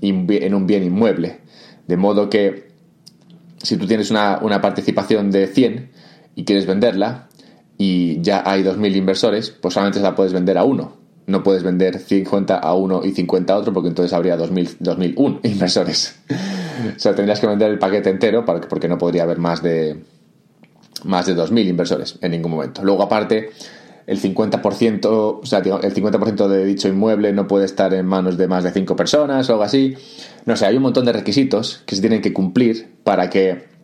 en 0.00 0.54
un 0.54 0.66
bien 0.66 0.82
inmueble. 0.82 1.40
De 1.86 1.96
modo 1.96 2.28
que 2.30 2.68
si 3.62 3.76
tú 3.76 3.86
tienes 3.86 4.10
una, 4.10 4.60
participación 4.60 5.30
de 5.30 5.46
100 5.46 5.90
y 6.34 6.44
quieres 6.44 6.66
venderla 6.66 7.28
y 7.78 8.20
ya 8.22 8.42
hay 8.44 8.62
2.000 8.62 8.96
inversores, 8.96 9.50
pues 9.50 9.74
solamente 9.74 10.00
la 10.00 10.14
puedes 10.14 10.32
vender 10.32 10.58
a 10.58 10.64
uno. 10.64 10.92
No 11.26 11.42
puedes 11.42 11.64
vender 11.64 11.98
50 11.98 12.56
a 12.56 12.74
uno 12.74 13.04
y 13.04 13.10
50 13.10 13.52
a 13.52 13.56
otro 13.56 13.72
porque 13.72 13.88
entonces 13.88 14.12
habría 14.12 14.38
2.000, 14.38 14.76
2001 14.78 15.40
inversores. 15.44 16.16
o 16.96 16.98
sea, 16.98 17.14
tendrías 17.14 17.40
que 17.40 17.46
vender 17.46 17.70
el 17.70 17.78
paquete 17.78 18.10
entero 18.10 18.44
porque 18.44 18.88
no 18.88 18.96
podría 18.96 19.24
haber 19.24 19.38
más 19.38 19.62
de, 19.62 20.04
más 21.04 21.26
de 21.26 21.36
2.000 21.36 21.66
inversores 21.66 22.18
en 22.20 22.30
ningún 22.30 22.52
momento. 22.52 22.84
Luego, 22.84 23.02
aparte, 23.02 23.50
el 24.06 24.20
50%, 24.20 25.06
o 25.42 25.44
sea, 25.44 25.58
el 25.58 25.94
50% 25.94 26.48
de 26.48 26.64
dicho 26.64 26.88
inmueble 26.88 27.32
no 27.32 27.48
puede 27.48 27.64
estar 27.64 27.92
en 27.92 28.06
manos 28.06 28.36
de 28.36 28.46
más 28.46 28.62
de 28.62 28.70
5 28.70 28.94
personas 28.94 29.48
o 29.48 29.52
algo 29.52 29.64
así. 29.64 29.94
No 30.44 30.56
sé, 30.56 30.66
hay 30.66 30.76
un 30.76 30.82
montón 30.82 31.04
de 31.04 31.12
requisitos 31.12 31.82
que 31.86 31.96
se 31.96 32.00
tienen 32.00 32.22
que 32.22 32.32
cumplir 32.32 32.88
para 33.02 33.28
que 33.30 33.75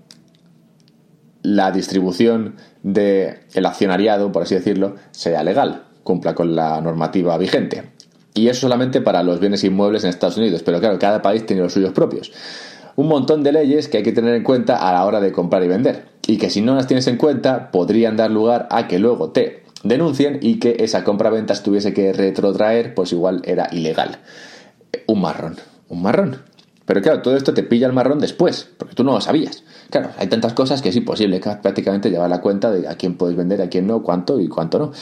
la 1.42 1.70
distribución 1.72 2.56
del 2.82 3.66
accionariado, 3.66 4.32
por 4.32 4.42
así 4.42 4.54
decirlo, 4.54 4.96
sea 5.10 5.42
legal, 5.42 5.84
cumpla 6.02 6.34
con 6.34 6.54
la 6.54 6.80
normativa 6.80 7.36
vigente. 7.38 7.90
Y 8.34 8.48
eso 8.48 8.62
solamente 8.62 9.00
para 9.00 9.22
los 9.22 9.40
bienes 9.40 9.62
inmuebles 9.64 10.04
en 10.04 10.10
Estados 10.10 10.38
Unidos, 10.38 10.62
pero 10.62 10.80
claro, 10.80 10.98
cada 10.98 11.20
país 11.20 11.44
tiene 11.44 11.62
los 11.62 11.72
suyos 11.72 11.92
propios. 11.92 12.32
Un 12.96 13.08
montón 13.08 13.42
de 13.42 13.52
leyes 13.52 13.88
que 13.88 13.98
hay 13.98 14.02
que 14.02 14.12
tener 14.12 14.34
en 14.34 14.42
cuenta 14.42 14.76
a 14.76 14.92
la 14.92 15.04
hora 15.04 15.20
de 15.20 15.32
comprar 15.32 15.62
y 15.62 15.68
vender, 15.68 16.06
y 16.26 16.38
que 16.38 16.50
si 16.50 16.60
no 16.60 16.74
las 16.74 16.86
tienes 16.86 17.06
en 17.08 17.16
cuenta 17.16 17.70
podrían 17.70 18.16
dar 18.16 18.30
lugar 18.30 18.68
a 18.70 18.86
que 18.88 18.98
luego 18.98 19.30
te 19.30 19.62
denuncien 19.82 20.38
y 20.40 20.58
que 20.58 20.76
esa 20.80 21.04
compra-venta 21.04 21.54
tuviese 21.62 21.92
que 21.92 22.12
retrotraer, 22.12 22.94
pues 22.94 23.12
igual 23.12 23.42
era 23.44 23.68
ilegal. 23.72 24.18
Un 25.06 25.20
marrón, 25.20 25.56
un 25.88 26.02
marrón. 26.02 26.51
Pero 26.84 27.00
claro, 27.00 27.22
todo 27.22 27.36
esto 27.36 27.54
te 27.54 27.62
pilla 27.62 27.86
el 27.86 27.92
marrón 27.92 28.18
después, 28.18 28.68
porque 28.76 28.94
tú 28.94 29.04
no 29.04 29.12
lo 29.12 29.20
sabías. 29.20 29.62
Claro, 29.90 30.10
hay 30.18 30.26
tantas 30.26 30.52
cosas 30.52 30.82
que 30.82 30.88
es 30.88 30.96
imposible 30.96 31.40
prácticamente 31.40 32.10
llevar 32.10 32.30
la 32.30 32.40
cuenta 32.40 32.70
de 32.70 32.88
a 32.88 32.96
quién 32.96 33.16
puedes 33.16 33.36
vender, 33.36 33.62
a 33.62 33.68
quién 33.68 33.86
no, 33.86 34.02
cuánto 34.02 34.40
y 34.40 34.48
cuánto 34.48 34.78
no. 34.78 34.92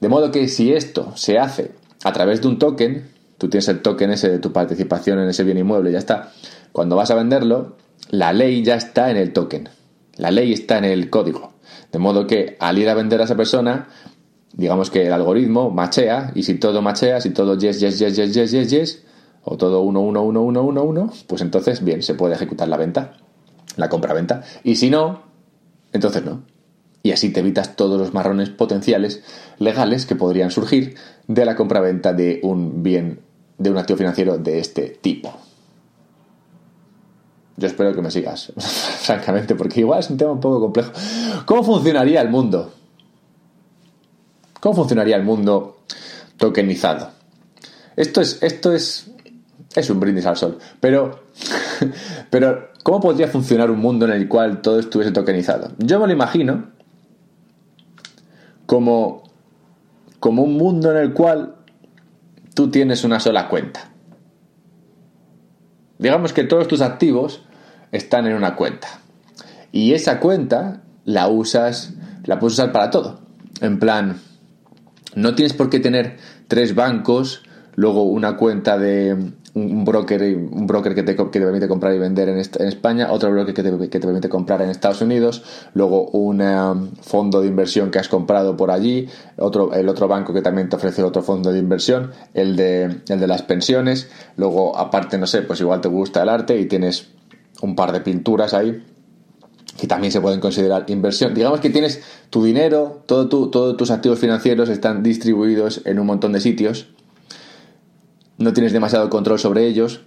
De 0.00 0.08
modo 0.08 0.30
que 0.30 0.48
si 0.48 0.72
esto 0.72 1.12
se 1.16 1.38
hace 1.38 1.72
a 2.04 2.12
través 2.12 2.42
de 2.42 2.48
un 2.48 2.58
token, 2.58 3.08
tú 3.38 3.48
tienes 3.48 3.68
el 3.68 3.80
token 3.80 4.10
ese 4.10 4.28
de 4.28 4.38
tu 4.38 4.52
participación 4.52 5.18
en 5.18 5.28
ese 5.28 5.42
bien 5.42 5.58
inmueble, 5.58 5.90
ya 5.90 5.98
está. 5.98 6.32
Cuando 6.72 6.96
vas 6.96 7.10
a 7.10 7.14
venderlo, 7.14 7.76
la 8.10 8.32
ley 8.32 8.62
ya 8.62 8.74
está 8.74 9.10
en 9.10 9.16
el 9.16 9.32
token. 9.32 9.68
La 10.16 10.30
ley 10.30 10.52
está 10.52 10.78
en 10.78 10.84
el 10.84 11.08
código. 11.08 11.54
De 11.92 11.98
modo 11.98 12.26
que 12.26 12.56
al 12.60 12.78
ir 12.78 12.88
a 12.88 12.94
vender 12.94 13.20
a 13.20 13.24
esa 13.24 13.36
persona, 13.36 13.88
digamos 14.52 14.90
que 14.90 15.06
el 15.06 15.12
algoritmo 15.12 15.70
machea, 15.70 16.32
y 16.34 16.42
si 16.42 16.54
todo 16.54 16.82
machea, 16.82 17.20
si 17.20 17.30
todo 17.30 17.56
yes, 17.58 17.80
yes, 17.80 17.98
yes, 17.98 18.16
yes, 18.16 18.34
yes, 18.34 18.50
yes, 18.50 18.70
yes, 18.70 19.02
o 19.48 19.56
todo 19.56 19.80
1, 19.82 20.00
1, 20.00 20.22
1, 20.22 20.42
1, 20.42 20.62
1, 20.62 20.82
1, 20.82 21.12
pues 21.28 21.40
entonces, 21.40 21.84
bien, 21.84 22.02
se 22.02 22.14
puede 22.14 22.34
ejecutar 22.34 22.66
la 22.66 22.76
venta, 22.76 23.12
la 23.76 23.88
compra-venta. 23.88 24.42
Y 24.64 24.74
si 24.74 24.90
no, 24.90 25.22
entonces 25.92 26.24
no. 26.24 26.42
Y 27.04 27.12
así 27.12 27.30
te 27.30 27.38
evitas 27.38 27.76
todos 27.76 27.96
los 28.00 28.12
marrones 28.12 28.50
potenciales 28.50 29.22
legales 29.58 30.04
que 30.04 30.16
podrían 30.16 30.50
surgir 30.50 30.96
de 31.28 31.44
la 31.44 31.54
compra-venta 31.54 32.12
de 32.12 32.40
un 32.42 32.82
bien, 32.82 33.20
de 33.56 33.70
un 33.70 33.78
activo 33.78 33.98
financiero 33.98 34.36
de 34.36 34.58
este 34.58 34.98
tipo. 35.00 35.32
Yo 37.56 37.68
espero 37.68 37.94
que 37.94 38.02
me 38.02 38.10
sigas, 38.10 38.52
francamente, 38.56 39.54
porque 39.54 39.78
igual 39.78 40.00
es 40.00 40.10
un 40.10 40.16
tema 40.16 40.32
un 40.32 40.40
poco 40.40 40.60
complejo. 40.60 40.90
¿Cómo 41.44 41.62
funcionaría 41.62 42.20
el 42.20 42.30
mundo? 42.30 42.72
¿Cómo 44.58 44.74
funcionaría 44.74 45.14
el 45.14 45.22
mundo 45.22 45.78
tokenizado? 46.36 47.10
Esto 47.94 48.20
es, 48.20 48.42
esto 48.42 48.72
es, 48.72 49.06
es 49.76 49.90
un 49.90 50.00
brindis 50.00 50.26
al 50.26 50.36
sol, 50.36 50.58
pero, 50.80 51.20
pero 52.30 52.70
¿cómo 52.82 53.00
podría 53.00 53.28
funcionar 53.28 53.70
un 53.70 53.78
mundo 53.78 54.06
en 54.06 54.12
el 54.12 54.28
cual 54.28 54.62
todo 54.62 54.80
estuviese 54.80 55.12
tokenizado? 55.12 55.72
Yo 55.78 56.00
me 56.00 56.06
lo 56.06 56.12
imagino 56.12 56.70
como, 58.66 59.22
como 60.18 60.42
un 60.42 60.54
mundo 60.54 60.90
en 60.90 60.96
el 60.96 61.12
cual 61.12 61.54
tú 62.54 62.70
tienes 62.70 63.04
una 63.04 63.20
sola 63.20 63.48
cuenta. 63.48 63.90
Digamos 65.98 66.32
que 66.32 66.44
todos 66.44 66.68
tus 66.68 66.80
activos 66.80 67.42
están 67.92 68.26
en 68.26 68.34
una 68.34 68.56
cuenta. 68.56 68.88
Y 69.72 69.92
esa 69.92 70.20
cuenta 70.20 70.82
la 71.04 71.28
usas, 71.28 71.94
la 72.24 72.38
puedes 72.38 72.54
usar 72.54 72.72
para 72.72 72.90
todo. 72.90 73.20
En 73.60 73.78
plan, 73.78 74.20
no 75.14 75.34
tienes 75.34 75.54
por 75.54 75.70
qué 75.70 75.80
tener 75.80 76.18
tres 76.48 76.74
bancos, 76.74 77.42
luego 77.74 78.02
una 78.02 78.36
cuenta 78.36 78.78
de 78.78 79.32
un 79.56 79.86
broker, 79.86 80.22
un 80.22 80.66
broker 80.66 80.94
que 80.94 81.02
te, 81.02 81.16
que 81.16 81.24
te 81.24 81.40
permite 81.40 81.66
comprar 81.66 81.94
y 81.94 81.98
vender 81.98 82.28
en, 82.28 82.38
España, 82.38 83.10
otro 83.10 83.30
broker 83.30 83.54
que 83.54 83.62
te, 83.62 84.00
permite 84.00 84.28
comprar 84.28 84.60
en 84.60 84.68
Estados 84.68 85.00
Unidos, 85.00 85.42
luego 85.72 86.10
un 86.10 86.42
um, 86.42 86.90
fondo 87.00 87.40
de 87.40 87.46
inversión 87.46 87.90
que 87.90 87.98
has 87.98 88.08
comprado 88.08 88.54
por 88.54 88.70
allí, 88.70 89.08
otro, 89.38 89.72
el 89.72 89.88
otro 89.88 90.08
banco 90.08 90.34
que 90.34 90.42
también 90.42 90.68
te 90.68 90.76
ofrece 90.76 91.02
otro 91.02 91.22
fondo 91.22 91.52
de 91.52 91.58
inversión, 91.58 92.10
el 92.34 92.54
de, 92.54 93.00
el 93.08 93.18
de 93.18 93.26
las 93.26 93.42
pensiones, 93.42 94.10
luego 94.36 94.76
aparte, 94.76 95.16
no 95.16 95.26
sé, 95.26 95.40
pues 95.40 95.58
igual 95.60 95.80
te 95.80 95.88
gusta 95.88 96.22
el 96.22 96.28
arte 96.28 96.58
y 96.58 96.66
tienes 96.66 97.08
un 97.62 97.74
par 97.74 97.92
de 97.92 98.02
pinturas 98.02 98.52
ahí 98.52 98.84
que 99.78 99.86
también 99.86 100.12
se 100.12 100.20
pueden 100.20 100.40
considerar 100.40 100.84
inversión. 100.88 101.34
Digamos 101.34 101.60
que 101.60 101.68
tienes 101.68 102.02
tu 102.30 102.44
dinero, 102.44 103.02
todo 103.06 103.28
todos 103.28 103.76
tus 103.76 103.90
activos 103.90 104.18
financieros 104.18 104.70
están 104.70 105.02
distribuidos 105.02 105.82
en 105.84 105.98
un 105.98 106.06
montón 106.06 106.32
de 106.32 106.40
sitios 106.40 106.88
no 108.38 108.52
tienes 108.52 108.72
demasiado 108.72 109.08
control 109.10 109.38
sobre 109.38 109.66
ellos, 109.66 110.02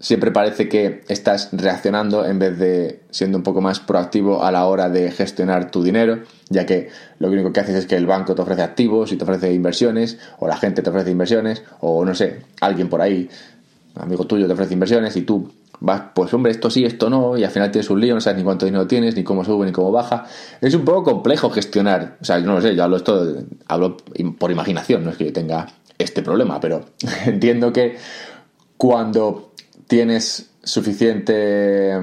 siempre 0.00 0.30
parece 0.30 0.68
que 0.68 1.02
estás 1.08 1.50
reaccionando 1.52 2.24
en 2.24 2.38
vez 2.38 2.58
de 2.58 3.00
siendo 3.10 3.36
un 3.36 3.44
poco 3.44 3.60
más 3.60 3.80
proactivo 3.80 4.42
a 4.42 4.50
la 4.50 4.64
hora 4.64 4.88
de 4.88 5.10
gestionar 5.10 5.70
tu 5.70 5.82
dinero, 5.82 6.20
ya 6.48 6.64
que 6.64 6.88
lo 7.18 7.28
único 7.28 7.52
que 7.52 7.60
haces 7.60 7.76
es 7.76 7.86
que 7.86 7.96
el 7.96 8.06
banco 8.06 8.34
te 8.34 8.42
ofrece 8.42 8.62
activos 8.62 9.12
y 9.12 9.16
te 9.16 9.24
ofrece 9.24 9.52
inversiones, 9.52 10.18
o 10.38 10.48
la 10.48 10.56
gente 10.56 10.82
te 10.82 10.90
ofrece 10.90 11.10
inversiones, 11.10 11.62
o 11.80 12.04
no 12.04 12.14
sé, 12.14 12.40
alguien 12.60 12.88
por 12.88 13.02
ahí, 13.02 13.28
amigo 13.94 14.24
tuyo 14.24 14.46
te 14.46 14.54
ofrece 14.54 14.72
inversiones 14.72 15.14
y 15.16 15.22
tú 15.22 15.52
vas, 15.80 16.02
pues 16.14 16.32
hombre, 16.32 16.52
esto 16.52 16.70
sí, 16.70 16.84
esto 16.84 17.10
no, 17.10 17.36
y 17.36 17.44
al 17.44 17.50
final 17.50 17.70
tienes 17.70 17.90
un 17.90 18.00
lío, 18.00 18.14
no 18.14 18.20
sabes 18.22 18.38
ni 18.38 18.44
cuánto 18.44 18.64
dinero 18.64 18.86
tienes, 18.86 19.14
ni 19.16 19.22
cómo 19.22 19.44
sube, 19.44 19.66
ni 19.66 19.72
cómo 19.72 19.92
baja. 19.92 20.26
Es 20.60 20.74
un 20.74 20.84
poco 20.84 21.04
complejo 21.04 21.50
gestionar, 21.50 22.16
o 22.20 22.24
sea, 22.24 22.38
yo 22.38 22.46
no 22.46 22.54
lo 22.54 22.62
sé, 22.62 22.74
yo 22.74 22.84
hablo 22.84 22.96
esto, 22.96 23.36
hablo 23.66 23.98
por 24.38 24.50
imaginación, 24.50 25.04
no 25.04 25.10
es 25.10 25.16
que 25.16 25.26
yo 25.26 25.32
tenga 25.32 25.66
este 26.02 26.22
problema, 26.22 26.60
pero 26.60 26.86
entiendo 27.26 27.72
que 27.72 27.96
cuando 28.76 29.52
tienes 29.86 30.50
suficiente 30.62 31.98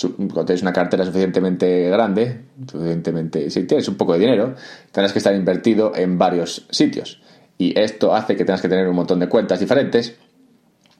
cuando 0.00 0.46
tienes 0.46 0.62
una 0.62 0.72
cartera 0.72 1.04
suficientemente 1.04 1.90
grande, 1.90 2.46
suficientemente, 2.70 3.50
si 3.50 3.64
tienes 3.64 3.86
un 3.88 3.96
poco 3.96 4.14
de 4.14 4.20
dinero, 4.20 4.54
tendrás 4.90 5.12
que 5.12 5.18
estar 5.18 5.34
invertido 5.34 5.92
en 5.94 6.18
varios 6.18 6.66
sitios. 6.70 7.20
Y 7.58 7.78
esto 7.78 8.14
hace 8.14 8.36
que 8.36 8.44
tengas 8.44 8.62
que 8.62 8.68
tener 8.68 8.88
un 8.88 8.96
montón 8.96 9.20
de 9.20 9.28
cuentas 9.28 9.60
diferentes 9.60 10.16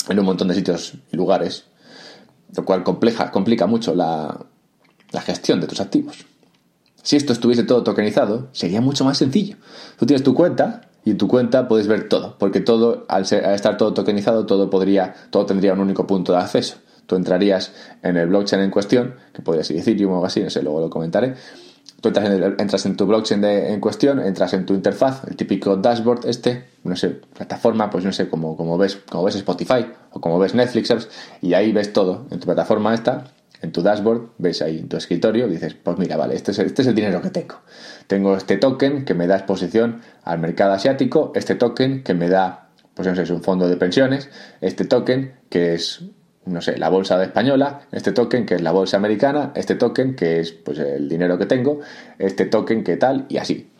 en 0.08 0.18
un 0.18 0.26
montón 0.26 0.48
de 0.48 0.54
sitios 0.54 0.94
y 1.10 1.16
lugares, 1.16 1.64
lo 2.54 2.64
cual 2.64 2.84
compleja, 2.84 3.30
complica 3.30 3.66
mucho 3.66 3.94
la, 3.94 4.46
la 5.10 5.20
gestión 5.22 5.60
de 5.60 5.66
tus 5.66 5.80
activos. 5.80 6.26
Si 7.02 7.16
esto 7.16 7.32
estuviese 7.32 7.64
todo 7.64 7.82
tokenizado, 7.82 8.48
sería 8.52 8.80
mucho 8.80 9.04
más 9.04 9.18
sencillo. 9.18 9.56
Tú 9.98 10.06
tienes 10.06 10.22
tu 10.22 10.34
cuenta, 10.34 10.88
y 11.04 11.10
en 11.10 11.18
tu 11.18 11.28
cuenta 11.28 11.68
puedes 11.68 11.88
ver 11.88 12.08
todo, 12.08 12.36
porque 12.38 12.60
todo, 12.60 13.04
al, 13.08 13.22
estar 13.22 13.76
todo 13.76 13.92
tokenizado, 13.92 14.46
todo 14.46 14.70
podría, 14.70 15.14
todo 15.30 15.46
tendría 15.46 15.72
un 15.72 15.80
único 15.80 16.06
punto 16.06 16.32
de 16.32 16.38
acceso. 16.38 16.76
Tú 17.06 17.16
entrarías 17.16 17.72
en 18.02 18.16
el 18.16 18.28
blockchain 18.28 18.62
en 18.62 18.70
cuestión, 18.70 19.16
que 19.32 19.42
podría 19.42 19.64
ser 19.64 19.76
Ethereum 19.76 20.12
o 20.12 20.14
algo 20.14 20.26
así, 20.26 20.40
no 20.40 20.50
sé, 20.50 20.62
luego 20.62 20.80
lo 20.80 20.90
comentaré. 20.90 21.34
Tú 22.00 22.08
entras 22.08 22.30
en, 22.30 22.42
entras 22.58 22.86
en 22.86 22.96
tu 22.96 23.06
blockchain 23.06 23.44
en 23.44 23.80
cuestión, 23.80 24.20
entras 24.20 24.54
en 24.54 24.64
tu 24.64 24.74
interfaz, 24.74 25.22
el 25.28 25.36
típico 25.36 25.76
dashboard 25.76 26.26
este, 26.26 26.64
no 26.84 26.96
sé, 26.96 27.10
plataforma, 27.10 27.90
pues 27.90 28.04
no 28.04 28.12
sé, 28.12 28.28
como 28.28 28.78
ves, 28.78 28.98
como 29.08 29.24
ves 29.24 29.36
Spotify 29.36 29.86
o 30.12 30.20
como 30.20 30.38
ves 30.38 30.54
Netflix, 30.54 31.08
y 31.40 31.54
ahí 31.54 31.72
ves 31.72 31.92
todo 31.92 32.26
en 32.30 32.38
tu 32.38 32.46
plataforma 32.46 32.94
esta, 32.94 33.24
en 33.62 33.70
tu 33.70 33.80
dashboard, 33.80 34.32
ves 34.38 34.60
ahí 34.60 34.80
en 34.80 34.88
tu 34.88 34.96
escritorio, 34.96 35.48
dices, 35.48 35.74
pues 35.74 35.96
mira, 35.96 36.16
vale, 36.16 36.34
este 36.34 36.50
es, 36.50 36.58
este 36.58 36.82
es 36.82 36.88
el 36.88 36.94
dinero 36.94 37.22
que 37.22 37.30
tengo. 37.30 37.60
Tengo 38.08 38.36
este 38.36 38.56
token 38.56 39.04
que 39.04 39.14
me 39.14 39.28
da 39.28 39.36
exposición 39.36 40.02
al 40.24 40.40
mercado 40.40 40.72
asiático, 40.72 41.32
este 41.36 41.54
token 41.54 42.02
que 42.02 42.12
me 42.12 42.28
da, 42.28 42.70
pues 42.94 43.06
no 43.06 43.14
sé, 43.14 43.22
es 43.22 43.30
un 43.30 43.42
fondo 43.42 43.68
de 43.68 43.76
pensiones, 43.76 44.28
este 44.60 44.84
token 44.84 45.36
que 45.48 45.74
es, 45.74 46.02
no 46.44 46.60
sé, 46.60 46.76
la 46.76 46.88
bolsa 46.88 47.22
española, 47.22 47.82
este 47.92 48.10
token 48.10 48.46
que 48.46 48.56
es 48.56 48.62
la 48.62 48.72
bolsa 48.72 48.96
americana, 48.96 49.52
este 49.54 49.76
token 49.76 50.16
que 50.16 50.40
es, 50.40 50.52
pues 50.52 50.80
el 50.80 51.08
dinero 51.08 51.38
que 51.38 51.46
tengo, 51.46 51.80
este 52.18 52.46
token 52.46 52.82
que 52.82 52.96
tal, 52.96 53.26
y 53.28 53.38
así. 53.38 53.70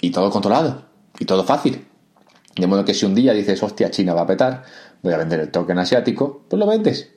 Y 0.00 0.12
todo 0.12 0.30
controlado, 0.30 0.86
y 1.18 1.26
todo 1.26 1.44
fácil. 1.44 1.86
De 2.56 2.66
modo 2.66 2.84
que 2.86 2.94
si 2.94 3.04
un 3.04 3.14
día 3.14 3.34
dices, 3.34 3.62
hostia, 3.62 3.90
China 3.90 4.14
va 4.14 4.22
a 4.22 4.26
petar, 4.26 4.62
voy 5.02 5.12
a 5.12 5.18
vender 5.18 5.40
el 5.40 5.50
token 5.50 5.78
asiático, 5.78 6.44
pues 6.48 6.58
lo 6.58 6.66
vendes 6.66 7.13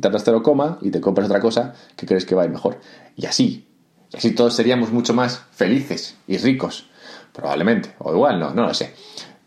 tardas 0.00 0.22
cero 0.24 0.42
coma 0.42 0.78
y 0.82 0.90
te 0.90 1.00
compras 1.00 1.26
otra 1.26 1.40
cosa 1.40 1.74
que 1.96 2.06
crees 2.06 2.24
que 2.24 2.34
va 2.34 2.42
a 2.42 2.44
ir 2.44 2.50
mejor. 2.50 2.80
Y 3.16 3.26
así. 3.26 3.68
Y 4.12 4.16
así 4.16 4.32
todos 4.32 4.54
seríamos 4.54 4.92
mucho 4.92 5.14
más 5.14 5.42
felices 5.52 6.16
y 6.26 6.38
ricos. 6.38 6.88
Probablemente. 7.32 7.94
O 7.98 8.12
igual, 8.12 8.40
no, 8.40 8.54
no 8.54 8.66
lo 8.66 8.74
sé. 8.74 8.94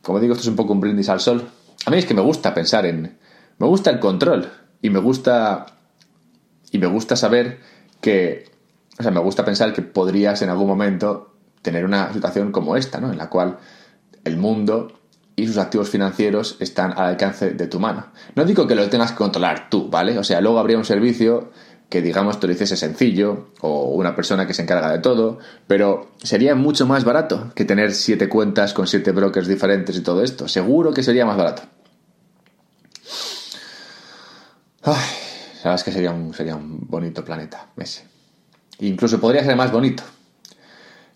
Como 0.01 0.19
digo, 0.19 0.33
esto 0.33 0.43
es 0.43 0.47
un 0.47 0.55
poco 0.55 0.73
un 0.73 0.79
brindis 0.79 1.09
al 1.09 1.19
sol. 1.19 1.49
A 1.85 1.91
mí 1.91 1.97
es 1.97 2.05
que 2.05 2.13
me 2.13 2.21
gusta 2.21 2.53
pensar 2.53 2.85
en... 2.85 3.17
Me 3.57 3.67
gusta 3.67 3.89
el 3.89 3.99
control. 3.99 4.49
Y 4.81 4.89
me 4.89 4.99
gusta... 4.99 5.65
Y 6.71 6.77
me 6.77 6.87
gusta 6.87 7.15
saber 7.15 7.59
que... 8.01 8.49
O 8.99 9.03
sea, 9.03 9.11
me 9.11 9.19
gusta 9.19 9.45
pensar 9.45 9.73
que 9.73 9.81
podrías 9.81 10.41
en 10.41 10.49
algún 10.49 10.67
momento 10.67 11.35
tener 11.61 11.85
una 11.85 12.13
situación 12.13 12.51
como 12.51 12.75
esta, 12.75 12.99
¿no? 12.99 13.11
En 13.11 13.17
la 13.17 13.29
cual 13.29 13.57
el 14.23 14.37
mundo 14.37 14.98
y 15.39 15.47
sus 15.47 15.57
activos 15.57 15.89
financieros 15.89 16.57
están 16.59 16.91
al 16.91 17.05
alcance 17.05 17.51
de 17.51 17.67
tu 17.67 17.79
mano. 17.79 18.07
No 18.35 18.45
digo 18.45 18.67
que 18.67 18.75
lo 18.75 18.89
tengas 18.89 19.11
que 19.11 19.17
controlar 19.17 19.69
tú, 19.69 19.89
¿vale? 19.89 20.17
O 20.17 20.23
sea, 20.23 20.41
luego 20.41 20.59
habría 20.59 20.77
un 20.77 20.85
servicio 20.85 21.51
que 21.89 22.01
digamos 22.01 22.39
te 22.39 22.45
lo 22.45 22.53
hiciese 22.53 22.77
sencillo 22.77 23.49
o 23.61 23.85
una 23.95 24.15
persona 24.15 24.45
que 24.45 24.53
se 24.53 24.61
encarga 24.61 24.91
de 24.91 24.99
todo, 24.99 25.39
pero 25.65 26.11
sería 26.21 26.53
mucho 26.53 26.85
más 26.85 27.03
barato 27.03 27.51
que 27.55 27.65
tener 27.65 27.93
siete 27.93 28.29
cuentas 28.29 28.73
con 28.73 28.85
siete 28.85 29.11
brokers 29.11 29.47
diferentes 29.47 29.95
y 29.97 30.01
todo 30.01 30.23
esto. 30.23 30.47
Seguro 30.47 30.93
que 30.93 31.01
sería 31.01 31.25
más 31.25 31.37
barato. 31.37 31.63
Ay, 34.83 34.93
la 34.93 35.63
verdad 35.63 35.75
es 35.75 35.83
que 35.83 35.91
sería 35.91 36.11
un, 36.11 36.33
sería 36.33 36.55
un 36.55 36.87
bonito 36.87 37.25
planeta 37.25 37.67
ese. 37.77 38.03
Incluso 38.79 39.19
podría 39.19 39.43
ser 39.43 39.55
más 39.55 39.71
bonito. 39.71 40.03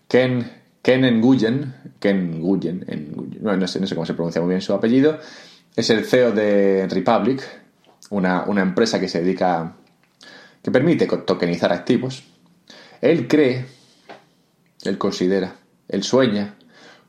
Ken 0.08 0.63
Ken 0.84 1.00
Nguyen, 1.18 1.74
Ken 1.98 2.42
Nguyen, 2.42 2.84
no, 3.40 3.66
sé, 3.66 3.80
cómo 3.94 4.04
se 4.04 4.12
pronuncia 4.12 4.42
muy 4.42 4.50
bien 4.50 4.60
su 4.60 4.74
apellido, 4.74 5.18
es 5.74 5.88
el 5.88 6.04
CEO 6.04 6.32
de 6.32 6.86
Republic, 6.88 7.42
una, 8.10 8.44
empresa 8.58 9.00
que 9.00 9.08
se 9.08 9.22
dedica, 9.22 9.76
que 10.62 10.70
permite 10.70 11.06
tokenizar 11.06 11.72
activos. 11.72 12.24
Él 13.00 13.26
cree, 13.28 13.64
él 14.84 14.98
considera, 14.98 15.54
él 15.88 16.02
sueña 16.02 16.56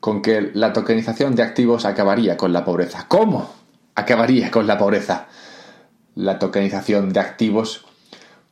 con 0.00 0.22
que 0.22 0.52
la 0.54 0.72
tokenización 0.72 1.34
de 1.34 1.42
activos 1.42 1.84
acabaría 1.84 2.38
con 2.38 2.54
la 2.54 2.64
pobreza. 2.64 3.04
¿Cómo? 3.08 3.52
Acabaría 3.94 4.50
con 4.50 4.66
la 4.66 4.78
pobreza. 4.78 5.28
La 6.14 6.38
tokenización 6.38 7.12
de 7.12 7.20
activos. 7.20 7.84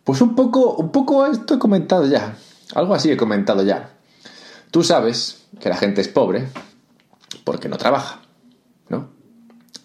Pues 0.05 0.21
un 0.21 0.35
poco, 0.35 0.75
un 0.75 0.93
poco 0.93 1.25
esto 1.25 1.55
he 1.55 1.59
comentado 1.59 2.07
ya. 2.07 2.37
Algo 2.75 2.95
así 2.95 3.11
he 3.11 3.17
comentado 3.17 3.63
ya. 3.63 3.95
Tú 4.75 4.83
sabes 4.83 5.47
que 5.61 5.69
la 5.69 5.77
gente 5.77 6.01
es 6.01 6.09
pobre 6.09 6.49
porque 7.45 7.69
no 7.69 7.77
trabaja, 7.77 8.23
¿no? 8.89 9.09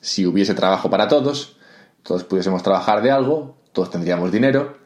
Si 0.01 0.25
hubiese 0.25 0.55
trabajo 0.55 0.89
para 0.89 1.07
todos, 1.07 1.57
todos 2.01 2.23
pudiésemos 2.23 2.63
trabajar 2.63 3.03
de 3.03 3.11
algo, 3.11 3.55
todos 3.71 3.91
tendríamos 3.91 4.31
dinero, 4.31 4.77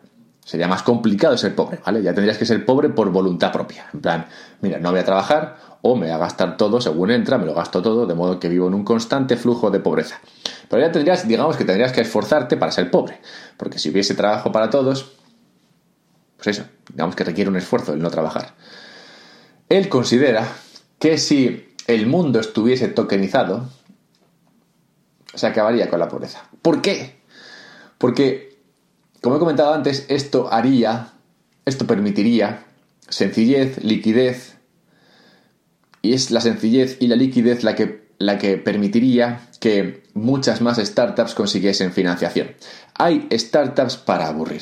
sería 0.44 0.68
más 0.68 0.84
complicado 0.84 1.38
ser 1.38 1.56
pobre, 1.56 1.80
¿vale? 1.86 2.04
Ya 2.04 2.13
tendrías 2.13 2.38
que 2.38 2.46
ser 2.46 2.66
pobre 2.66 2.89
por 2.89 3.12
voluntad 3.12 3.54
propia. 3.54 3.86
En 3.94 4.02
plan, 4.02 4.28
mira, 4.60 4.78
no 4.78 4.92
voy 4.92 5.00
a 5.00 5.06
trabajar 5.06 5.56
o 5.82 5.96
me 5.96 6.08
voy 6.08 6.16
a 6.16 6.18
gastar 6.18 6.58
todo 6.58 6.82
según 6.82 7.10
entra, 7.10 7.38
me 7.38 7.46
lo 7.46 7.54
gasto 7.54 7.82
todo, 7.82 8.06
de 8.06 8.13
modo 8.13 8.42
que 8.42 8.50
vivo 8.50 8.68
en 8.68 8.74
un 8.74 8.84
constante 8.84 9.38
flujo 9.38 9.72
de 9.72 9.80
pobreza. 9.80 10.20
Pero 10.68 10.82
ya 10.82 10.92
tendrías, 10.92 11.26
digamos 11.26 11.56
que 11.56 11.63
tendrías 11.63 11.94
que 11.94 12.02
esforzarte 12.02 12.58
para 12.58 12.74
ser 12.74 12.92
pobre, 12.92 13.22
porque 13.56 13.80
si 13.80 13.89
hubiese 13.89 14.16
trabajo 14.16 14.52
para 14.52 14.70
todos, 14.70 15.13
pues 16.36 16.58
eso, 16.58 16.66
digamos 16.89 17.16
que 17.16 17.24
requiere 17.24 17.50
un 17.50 17.56
esfuerzo 17.56 17.94
el 17.94 18.02
no 18.02 18.10
trabajar. 18.10 18.54
Él 19.73 19.89
considera 19.89 20.47
que 20.99 21.17
si 21.17 21.73
el 21.88 22.05
mundo 22.05 22.39
estuviese 22.39 22.89
tokenizado, 22.89 23.71
se 25.33 25.47
acabaría 25.47 25.89
con 25.89 25.99
la 25.99 26.07
pobreza. 26.07 26.47
¿Por 26.62 26.83
qué? 26.83 27.15
Porque 27.97 28.59
como 29.19 29.38
he 29.38 29.39
comentado 29.39 29.73
antes, 29.73 30.05
esto 30.09 30.53
haría, 30.53 31.13
esto 31.65 31.88
permitiría 31.88 32.65
sencillez, 33.09 33.83
liquidez, 33.83 34.57
y 36.03 36.13
es 36.13 36.29
la 36.29 36.41
sencillez 36.41 36.97
y 36.99 37.07
la 37.07 37.15
liquidez 37.15 37.63
la 37.63 37.73
que, 37.73 38.09
la 38.19 38.38
que 38.38 38.57
permitiría 38.57 39.47
que 39.59 40.03
muchas 40.13 40.62
más 40.62 40.77
startups 40.77 41.33
consiguiesen 41.33 41.93
financiación. 41.93 42.51
Hay 42.93 43.27
startups 43.31 43.97
para 43.97 44.27
aburrir. 44.27 44.62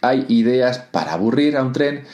Hay 0.00 0.24
ideas 0.28 0.78
para 0.78 1.12
aburrir 1.12 1.58
a 1.58 1.62
un 1.62 1.74
tren. 1.74 2.04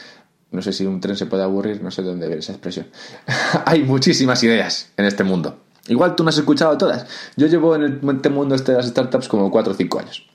No 0.53 0.63
sé 0.63 0.73
si 0.73 0.87
un 0.87 1.01
tren 1.01 1.17
se 1.17 1.27
puede 1.27 1.43
aburrir, 1.43 1.83
no 1.83 1.91
sé 1.91 2.03
de 2.03 2.09
dónde 2.09 2.27
viene 2.27 2.41
esa 2.41 2.53
expresión. 2.53 2.87
Hay 3.65 3.83
muchísimas 3.83 4.43
ideas 4.45 4.91
en 4.97 5.07
este 5.07 5.25
mundo. 5.25 5.59
Igual 5.89 6.15
tú 6.15 6.23
no 6.23 6.29
has 6.29 6.39
escuchado 6.39 6.79
todas. 6.79 7.07
Yo 7.37 7.47
llevo 7.49 7.75
en 7.75 8.01
este 8.09 8.29
mundo 8.29 8.55
este 8.55 8.73
de 8.73 8.79
las 8.79 8.87
startups 8.87 9.29
como 9.29 9.51
4 9.51 9.73
o 9.73 9.77
5 9.77 9.99
años. 9.99 10.27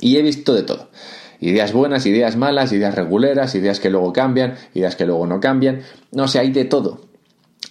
Y 0.00 0.16
he 0.16 0.22
visto 0.22 0.54
de 0.54 0.62
todo. 0.62 0.90
Ideas 1.40 1.72
buenas, 1.72 2.06
ideas 2.06 2.36
malas, 2.36 2.72
ideas 2.72 2.94
reguleras, 2.94 3.54
ideas 3.54 3.80
que 3.80 3.90
luego 3.90 4.12
cambian, 4.12 4.54
ideas 4.74 4.94
que 4.94 5.06
luego 5.06 5.26
no 5.26 5.40
cambian. 5.40 5.82
No 6.12 6.28
sé, 6.28 6.38
hay 6.38 6.52
de 6.52 6.64
todo. 6.64 7.00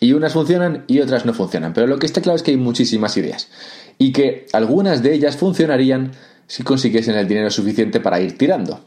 Y 0.01 0.13
unas 0.13 0.33
funcionan 0.33 0.83
y 0.87 0.99
otras 0.99 1.25
no 1.25 1.33
funcionan. 1.33 1.73
Pero 1.73 1.87
lo 1.87 1.97
que 1.97 2.07
está 2.07 2.21
claro 2.21 2.35
es 2.35 2.43
que 2.43 2.51
hay 2.51 2.57
muchísimas 2.57 3.15
ideas. 3.15 3.49
Y 3.97 4.11
que 4.11 4.47
algunas 4.51 5.03
de 5.03 5.13
ellas 5.13 5.37
funcionarían 5.37 6.11
si 6.47 6.63
consiguiesen 6.63 7.15
el 7.15 7.27
dinero 7.27 7.49
suficiente 7.49 8.01
para 8.01 8.19
ir 8.19 8.37
tirando. 8.37 8.81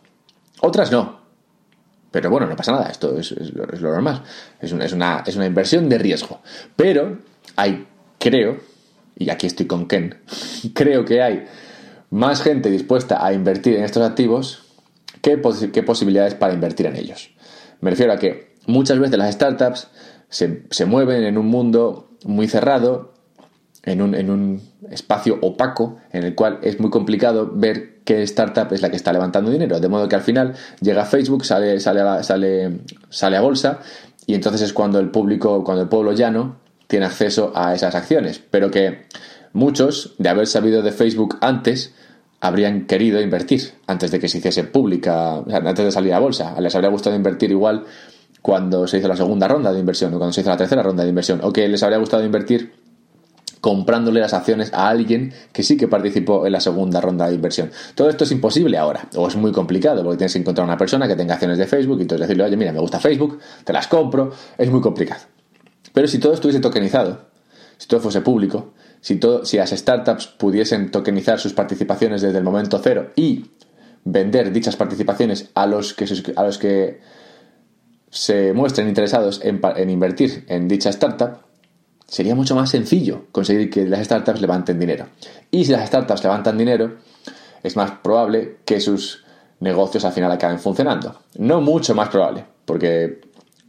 Otras 0.61 0.93
no. 0.93 1.24
Pero 2.15 2.31
bueno, 2.31 2.47
no 2.47 2.55
pasa 2.55 2.71
nada, 2.71 2.91
esto 2.91 3.19
es, 3.19 3.33
lo, 3.33 3.91
normal. 3.91 4.23
Es 4.61 4.71
una, 4.71 4.85
es, 4.85 4.93
una, 4.93 5.25
es 5.27 5.35
una 5.35 5.47
inversión 5.47 5.89
de 5.89 5.99
riesgo. 5.99 6.41
Pero 6.77 7.19
hay, 7.57 7.89
creo, 8.21 8.61
y 9.17 9.31
aquí 9.31 9.49
estoy 9.49 9.67
con 9.67 9.89
Ken, 9.89 10.21
creo 10.75 11.05
que 11.05 11.23
hay 11.23 11.47
más 12.11 12.41
gente 12.41 12.71
dispuesta 12.71 13.27
a 13.27 13.33
invertir 13.33 13.75
en 13.75 13.83
estos 13.83 14.09
activos 14.09 14.63
que, 15.23 15.43
que 15.73 15.83
posibilidades 15.83 16.37
para 16.37 16.55
invertir 16.55 16.87
en 16.87 16.95
ellos. 16.95 17.31
Me 17.81 17.91
refiero 17.91 18.13
a 18.13 18.17
que 18.17 18.55
muchas 18.69 19.01
veces 19.01 19.19
las 19.19 19.35
startups 19.35 19.89
se, 20.29 20.87
mueven 20.87 21.25
en 21.25 21.37
un 21.37 21.47
mundo 21.47 22.11
muy 22.25 22.47
cerrado, 22.47 23.14
en 23.85 24.03
un, 24.03 24.15
en 24.15 24.31
un, 24.31 24.63
espacio 24.91 25.39
opaco, 25.41 25.99
en 26.13 26.25
el 26.25 26.35
cual 26.35 26.59
es 26.63 26.79
muy 26.79 26.91
complicado 26.91 27.51
ver 27.53 28.01
qué 28.05 28.23
startup 28.23 28.73
es 28.73 28.83
la 28.83 28.91
que 28.91 28.97
está 28.97 29.13
levantando 29.13 29.51
dinero. 29.51 29.81
De 29.81 29.89
modo 29.89 30.09
que 30.09 30.17
al 30.17 30.23
final 30.23 30.55
llega 30.81 31.05
Facebook, 31.05 31.45
sale, 31.45 31.81
sale, 31.81 32.01
a, 32.01 32.23
sale, 32.23 32.81
sale 33.09 33.37
a 33.37 33.41
bolsa, 33.41 33.81
y 34.27 34.35
entonces 34.35 34.63
es 34.63 34.73
cuando 34.73 34.99
el 35.01 35.11
público, 35.11 35.65
cuando 35.65 35.83
el 35.83 35.89
pueblo 35.89 36.13
llano 36.13 36.57
tiene 36.87 37.07
acceso 37.07 37.53
a 37.55 37.75
esas 37.75 37.95
acciones. 37.95 38.41
Pero 38.51 38.71
que 38.71 39.07
muchos, 39.53 40.15
de 40.19 40.29
haber 40.29 40.47
sabido 40.47 40.83
de 40.83 40.93
Facebook 40.93 41.39
antes, 41.41 41.95
habrían 42.41 42.87
querido 42.87 43.21
invertir 43.21 43.73
antes 43.87 44.11
de 44.11 44.21
que 44.21 44.29
se 44.29 44.39
hiciese 44.39 44.65
pública, 44.65 45.37
antes 45.37 45.85
de 45.85 45.93
salir 45.93 46.13
a 46.13 46.19
bolsa. 46.19 46.59
Les 46.61 46.75
habría 46.75 46.91
gustado 46.91 47.17
invertir 47.17 47.51
igual 47.51 47.85
cuando 48.43 48.87
se 48.87 48.99
hizo 48.99 49.09
la 49.09 49.17
segunda 49.17 49.49
ronda 49.49 49.73
de 49.73 49.81
inversión 49.81 50.13
o 50.13 50.19
cuando 50.19 50.35
se 50.35 50.43
hizo 50.43 50.51
la 50.51 50.59
tercera 50.59 50.83
ronda 50.83 51.03
de 51.03 51.09
inversión, 51.09 51.41
o 51.43 51.51
que 51.51 51.67
les 51.67 51.83
habría 51.83 51.99
gustado 51.99 52.23
invertir 52.23 52.84
comprándole 53.65 54.21
las 54.21 54.35
acciones 54.35 54.75
a 54.75 54.91
alguien 54.91 55.33
que 55.55 55.63
sí 55.63 55.79
que 55.79 55.89
participó 55.89 56.45
en 56.45 56.53
la 56.53 56.61
segunda 56.61 57.01
ronda 57.01 57.27
de 57.29 57.35
inversión. 57.35 57.71
Todo 57.95 58.11
esto 58.11 58.25
es 58.25 58.31
imposible 58.31 58.77
ahora, 58.77 59.09
o 59.17 59.27
es 59.27 59.37
muy 59.37 59.53
complicado, 59.53 60.05
porque 60.05 60.19
tienes 60.19 60.35
que 60.35 60.41
encontrar 60.41 60.67
una 60.67 60.77
persona 60.77 61.09
que 61.09 61.17
tenga 61.17 61.33
acciones 61.33 61.57
de 61.57 61.67
Facebook 61.67 61.99
y 61.99 62.03
entonces 62.03 62.29
decirle, 62.29 62.45
oye, 62.45 62.59
mira, 62.59 62.73
me 62.73 62.79
gusta 62.79 63.01
Facebook, 63.01 63.41
te 63.65 63.73
las 63.73 63.89
compro, 63.89 64.33
es 64.59 64.71
muy 64.71 64.83
complicado. 64.83 65.23
Pero 65.95 66.07
si 66.07 66.19
todo 66.19 66.35
estuviese 66.35 66.61
tokenizado, 66.61 67.23
si 67.79 67.89
todo 67.89 68.01
fuese 68.01 68.21
público, 68.21 68.75
si, 69.01 69.17
todo, 69.17 69.47
si 69.47 69.57
las 69.57 69.71
startups 69.71 70.27
pudiesen 70.27 70.91
tokenizar 70.91 71.41
sus 71.41 71.55
participaciones 71.55 72.21
desde 72.21 72.37
el 72.37 72.45
momento 72.45 72.79
cero 72.85 73.13
y 73.17 73.47
vender 74.05 74.53
dichas 74.53 74.77
participaciones 74.77 75.49
a 75.55 75.65
los 75.65 75.95
que, 75.95 76.05
a 76.37 76.43
los 76.43 76.59
que 76.59 77.01
se 78.11 78.53
muestren 78.53 78.89
interesados 78.89 79.41
en, 79.43 79.89
invertir 79.89 80.45
en 80.49 80.69
dicha 80.69 80.91
startup, 80.91 81.39
sería 82.07 82.35
mucho 82.35 82.55
más 82.55 82.71
sencillo 82.71 83.27
conseguir 83.33 83.71
que 83.71 83.87
las 83.87 84.05
startups 84.05 84.41
levanten 84.41 84.79
dinero. 84.79 85.07
Y 85.51 85.65
si 85.65 85.73
las 85.73 85.87
startups 85.87 86.23
levantan 86.23 86.59
dinero, 86.59 86.97
es 87.63 87.77
más 87.77 87.93
probable 88.03 88.59
que 88.65 88.81
sus 88.81 89.25
negocios 89.61 90.05
al 90.05 90.13
final 90.13 90.31
acaben 90.31 90.59
funcionando. 90.59 91.21
No 91.37 91.61
mucho 91.61 91.95
más 91.95 92.09
probable, 92.09 92.45
porque 92.65 93.21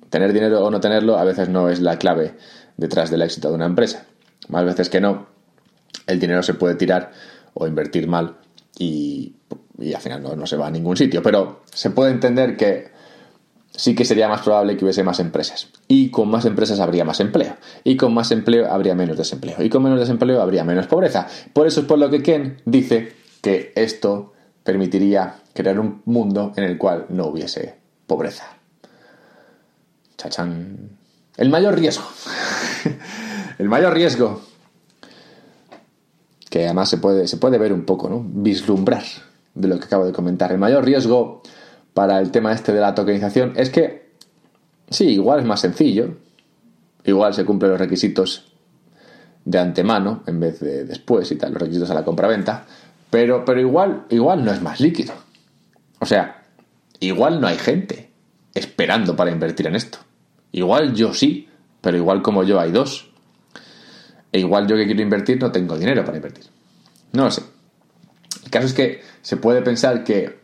tener 0.10 0.34
dinero 0.34 0.64
o 0.64 0.70
no 0.70 0.80
tenerlo 0.80 1.18
a 1.18 1.24
veces 1.24 1.50
no 1.50 1.70
es 1.70 1.80
la 1.80 1.98
clave 1.98 2.36
detrás 2.78 3.10
del 3.10 3.22
éxito 3.22 3.50
de 3.50 3.56
una 3.56 3.66
empresa. 3.66 4.06
Más 4.50 4.66
veces 4.66 4.90
que 4.90 5.02
no, 5.02 5.28
el 6.08 6.20
dinero 6.20 6.44
se 6.44 6.54
puede 6.54 6.76
tirar 6.76 7.12
o 7.54 7.68
invertir 7.68 8.08
mal 8.08 8.38
y, 8.78 9.36
al 9.94 10.02
final 10.02 10.22
no, 10.22 10.46
se 10.46 10.58
va 10.58 10.68
a 10.68 10.72
ningún 10.72 10.98
sitio. 10.98 11.24
Pero 11.24 11.64
se 11.74 11.90
puede 11.90 12.12
entender 12.12 12.58
que 12.58 12.92
sí 13.76 13.96
que 13.96 14.06
sería 14.06 14.28
más 14.28 14.42
probable 14.42 14.78
que 14.78 14.86
hubiese 14.86 15.04
más 15.04 15.20
empresas. 15.20 15.70
Y 15.88 16.10
con 16.10 16.30
más 16.30 16.46
empresas 16.46 16.80
habría 16.80 17.06
más 17.06 17.20
empleo. 17.20 17.56
Y 17.84 17.98
con 17.98 18.14
más 18.14 18.32
empleo 18.32 18.72
habría 18.72 18.96
menos 18.96 19.18
desempleo. 19.18 19.62
Y 19.62 19.70
con 19.70 19.84
menos 19.84 20.00
desempleo 20.00 20.42
habría 20.42 20.64
menos 20.64 20.88
pobreza. 20.88 21.28
Por 21.54 21.68
eso 21.68 21.82
es 21.82 21.86
por 21.86 22.00
lo 22.00 22.10
que 22.10 22.24
Ken 22.24 22.62
dice 22.66 23.14
que 23.42 23.72
esto 23.76 24.34
permitiría 24.64 25.36
crear 25.54 25.80
un 25.80 26.02
mundo 26.06 26.54
en 26.56 26.64
el 26.64 26.78
cual 26.78 27.06
no 27.10 27.28
hubiese 27.28 27.76
pobreza. 28.08 28.46
Chachán. 30.18 30.98
El 31.38 31.50
mayor 31.50 31.78
riesgo. 31.78 32.06
el 33.60 33.70
mayor 33.70 33.94
riesgo. 33.94 34.42
Que 36.50 36.66
además 36.66 36.90
se 36.90 36.98
puede, 36.98 37.28
se 37.28 37.38
puede 37.38 37.58
ver 37.58 37.74
un 37.74 37.86
poco, 37.86 38.10
¿no? 38.10 38.26
Vislumbrar 38.26 39.04
de 39.54 39.68
lo 39.68 39.80
que 39.80 39.86
acabo 39.86 40.06
de 40.06 40.14
comentar. 40.14 40.52
El 40.52 40.58
mayor 40.58 40.86
riesgo 40.86 41.42
para 41.96 42.20
el 42.20 42.30
tema 42.30 42.52
este 42.52 42.74
de 42.74 42.82
la 42.82 42.94
tokenización 42.94 43.54
es 43.56 43.70
que, 43.70 44.10
sí, 44.90 45.06
igual 45.06 45.40
es 45.40 45.46
más 45.46 45.62
sencillo, 45.62 46.18
igual 47.06 47.34
se 47.34 47.46
cumplen 47.46 47.72
los 47.72 47.80
requisitos 47.80 48.52
de 49.46 49.60
antemano 49.60 50.22
en 50.28 50.42
vez 50.42 50.60
de 50.60 50.84
después 50.84 51.32
y 51.32 51.38
tal, 51.38 51.54
los 51.54 51.62
requisitos 51.62 51.90
a 51.90 51.94
la 51.94 52.04
compra-venta, 52.04 52.66
pero, 53.10 53.46
pero 53.46 53.62
igual, 53.62 54.08
igual 54.10 54.44
no 54.44 54.52
es 54.52 54.62
más 54.62 54.82
líquido. 54.82 55.14
O 56.00 56.06
sea, 56.06 56.44
igual 57.00 57.40
no 57.40 57.48
hay 57.48 57.58
gente 57.58 58.10
esperando 58.54 59.16
para 59.16 59.32
invertir 59.32 59.68
en 59.68 59.78
esto. 59.78 60.00
Igual 60.52 60.96
yo 60.96 61.14
sí, 61.14 61.48
pero 61.80 61.96
igual 61.96 62.22
como 62.22 62.44
yo 62.44 62.60
hay 62.60 62.74
dos. 62.74 63.10
E 64.34 64.40
igual 64.40 64.68
yo 64.68 64.76
que 64.76 64.86
quiero 64.86 65.02
invertir 65.02 65.40
no 65.40 65.50
tengo 65.54 65.78
dinero 65.78 66.04
para 66.04 66.18
invertir. 66.18 66.44
No 67.14 67.24
lo 67.24 67.32
sé. 67.32 67.42
El 68.44 68.52
caso 68.52 68.68
es 68.68 68.74
que 68.74 69.02
se 69.22 69.38
puede 69.38 69.62
pensar 69.62 70.04
que 70.04 70.44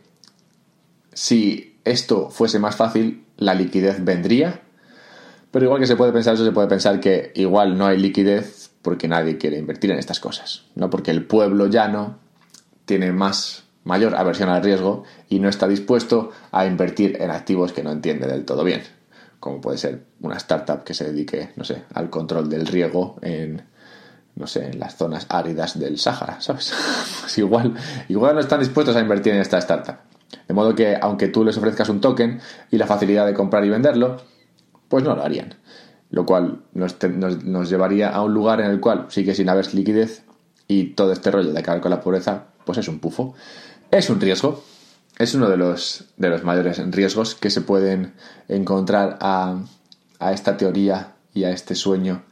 si 1.12 1.78
esto 1.84 2.30
fuese 2.30 2.58
más 2.58 2.76
fácil, 2.76 3.24
la 3.36 3.54
liquidez 3.54 4.04
vendría. 4.04 4.60
Pero 5.50 5.66
igual 5.66 5.80
que 5.80 5.86
se 5.86 5.96
puede 5.96 6.12
pensar 6.12 6.34
eso, 6.34 6.44
se 6.44 6.52
puede 6.52 6.68
pensar 6.68 7.00
que 7.00 7.32
igual 7.34 7.76
no 7.76 7.86
hay 7.86 7.98
liquidez 7.98 8.70
porque 8.80 9.08
nadie 9.08 9.38
quiere 9.38 9.58
invertir 9.58 9.90
en 9.90 9.98
estas 9.98 10.20
cosas. 10.20 10.64
No 10.74 10.90
porque 10.90 11.10
el 11.10 11.24
pueblo 11.24 11.66
llano 11.66 12.18
tiene 12.84 13.12
más 13.12 13.64
mayor 13.84 14.14
aversión 14.14 14.48
al 14.48 14.62
riesgo 14.62 15.04
y 15.28 15.38
no 15.40 15.48
está 15.48 15.68
dispuesto 15.68 16.30
a 16.50 16.66
invertir 16.66 17.16
en 17.20 17.30
activos 17.30 17.72
que 17.72 17.82
no 17.82 17.92
entiende 17.92 18.26
del 18.26 18.44
todo 18.44 18.64
bien. 18.64 18.82
Como 19.40 19.60
puede 19.60 19.78
ser 19.78 20.04
una 20.20 20.36
startup 20.36 20.84
que 20.84 20.94
se 20.94 21.04
dedique, 21.04 21.50
no 21.56 21.64
sé, 21.64 21.82
al 21.94 22.10
control 22.10 22.48
del 22.48 22.66
riego 22.66 23.16
en, 23.22 23.62
no 24.36 24.46
sé, 24.46 24.66
en 24.66 24.78
las 24.78 24.96
zonas 24.96 25.26
áridas 25.28 25.78
del 25.78 25.98
Sáhara, 25.98 26.40
¿sabes? 26.40 26.72
pues 27.20 27.36
igual, 27.38 27.74
igual 28.08 28.34
no 28.34 28.40
están 28.40 28.60
dispuestos 28.60 28.94
a 28.94 29.00
invertir 29.00 29.34
en 29.34 29.40
esta 29.40 29.58
startup. 29.58 30.11
De 30.48 30.54
modo 30.54 30.74
que, 30.74 30.96
aunque 31.00 31.28
tú 31.28 31.44
les 31.44 31.56
ofrezcas 31.56 31.88
un 31.88 32.00
token 32.00 32.40
y 32.70 32.78
la 32.78 32.86
facilidad 32.86 33.26
de 33.26 33.34
comprar 33.34 33.64
y 33.64 33.70
venderlo, 33.70 34.18
pues 34.88 35.04
no 35.04 35.14
lo 35.14 35.22
harían. 35.22 35.54
Lo 36.10 36.26
cual 36.26 36.62
nos, 36.74 36.98
llevaría 37.70 38.10
a 38.10 38.22
un 38.22 38.34
lugar 38.34 38.60
en 38.60 38.70
el 38.70 38.80
cual 38.80 39.06
sigue 39.08 39.34
sin 39.34 39.48
haber 39.48 39.72
liquidez 39.74 40.24
y 40.68 40.90
todo 40.90 41.12
este 41.12 41.30
rollo 41.30 41.52
de 41.52 41.58
acabar 41.58 41.80
con 41.80 41.90
la 41.90 42.00
pobreza, 42.00 42.48
pues 42.66 42.78
es 42.78 42.88
un 42.88 42.98
pufo. 42.98 43.34
Es 43.90 44.10
un 44.10 44.20
riesgo. 44.20 44.62
Es 45.18 45.34
uno 45.34 45.48
de 45.48 45.56
los, 45.56 46.06
de 46.16 46.30
los 46.30 46.44
mayores 46.44 46.78
riesgos 46.90 47.34
que 47.34 47.50
se 47.50 47.60
pueden 47.60 48.14
encontrar 48.48 49.18
a, 49.20 49.62
a 50.18 50.32
esta 50.32 50.56
teoría 50.56 51.14
y 51.34 51.44
a 51.44 51.50
este 51.50 51.74
sueño 51.74 52.22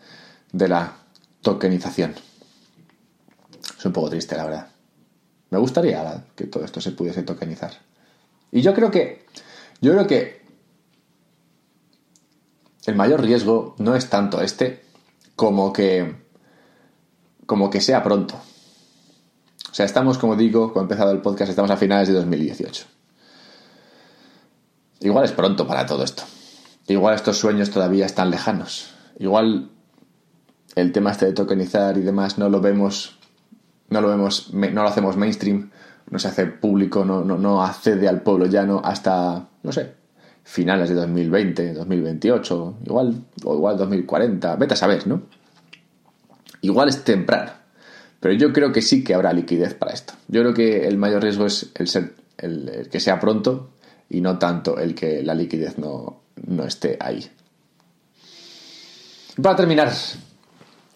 de 0.52 0.68
la 0.68 0.94
tokenización. 1.42 2.14
Es 3.78 3.84
un 3.84 3.92
poco 3.92 4.10
triste, 4.10 4.36
la 4.36 4.44
verdad. 4.44 4.68
Me 5.50 5.58
gustaría 5.58 6.24
que 6.36 6.46
todo 6.46 6.64
esto 6.64 6.80
se 6.80 6.92
pudiese 6.92 7.22
tokenizar. 7.22 7.72
Y 8.52 8.62
yo 8.62 8.74
creo 8.74 8.90
que. 8.90 9.26
Yo 9.80 9.92
creo 9.92 10.06
que. 10.06 10.40
El 12.86 12.96
mayor 12.96 13.22
riesgo 13.22 13.74
no 13.78 13.94
es 13.94 14.08
tanto 14.08 14.40
este 14.40 14.82
como 15.36 15.72
que. 15.72 16.16
como 17.46 17.70
que 17.70 17.80
sea 17.80 18.02
pronto. 18.02 18.34
O 19.70 19.74
sea, 19.74 19.86
estamos, 19.86 20.18
como 20.18 20.36
digo, 20.36 20.72
cuando 20.72 20.80
ha 20.80 20.94
empezado 20.94 21.12
el 21.12 21.22
podcast, 21.22 21.50
estamos 21.50 21.70
a 21.70 21.76
finales 21.76 22.08
de 22.08 22.14
2018. 22.14 22.86
Igual 25.00 25.24
es 25.24 25.32
pronto 25.32 25.66
para 25.66 25.86
todo 25.86 26.02
esto. 26.02 26.24
Igual 26.88 27.14
estos 27.14 27.38
sueños 27.38 27.70
todavía 27.70 28.04
están 28.04 28.30
lejanos. 28.30 28.90
Igual 29.18 29.70
el 30.74 30.92
tema 30.92 31.12
este 31.12 31.26
de 31.26 31.32
tokenizar 31.32 31.96
y 31.98 32.02
demás 32.02 32.38
no 32.38 32.48
lo 32.48 32.60
vemos, 32.60 33.16
no 33.88 34.00
lo 34.00 34.08
vemos, 34.08 34.52
no 34.52 34.82
lo 34.82 34.88
hacemos 34.88 35.16
mainstream 35.16 35.70
no 36.10 36.18
se 36.18 36.28
hace 36.28 36.46
público, 36.46 37.04
no, 37.04 37.24
no, 37.24 37.38
no 37.38 37.62
accede 37.62 38.08
al 38.08 38.22
pueblo 38.22 38.46
llano 38.46 38.80
hasta, 38.84 39.48
no 39.62 39.72
sé, 39.72 39.94
finales 40.42 40.88
de 40.88 40.96
2020, 40.96 41.74
2028, 41.74 42.78
igual, 42.84 43.24
o 43.44 43.54
igual 43.54 43.78
2040, 43.78 44.56
vete 44.56 44.74
a 44.74 44.76
saber, 44.76 45.06
¿no? 45.06 45.22
Igual 46.62 46.88
es 46.88 47.04
temprano, 47.04 47.52
pero 48.18 48.34
yo 48.34 48.52
creo 48.52 48.72
que 48.72 48.82
sí 48.82 49.04
que 49.04 49.14
habrá 49.14 49.32
liquidez 49.32 49.74
para 49.74 49.92
esto. 49.92 50.14
Yo 50.28 50.42
creo 50.42 50.54
que 50.54 50.86
el 50.86 50.98
mayor 50.98 51.22
riesgo 51.22 51.46
es 51.46 51.70
el, 51.74 51.88
ser, 51.88 52.14
el, 52.36 52.88
que 52.90 53.00
sea 53.00 53.20
pronto 53.20 53.70
y 54.08 54.20
no 54.20 54.38
tanto 54.38 54.78
el 54.78 54.94
que 54.94 55.22
la 55.22 55.34
liquidez 55.34 55.78
no, 55.78 56.22
no 56.46 56.64
esté 56.64 56.96
ahí. 57.00 57.30
Para 59.40 59.56
terminar, 59.56 59.92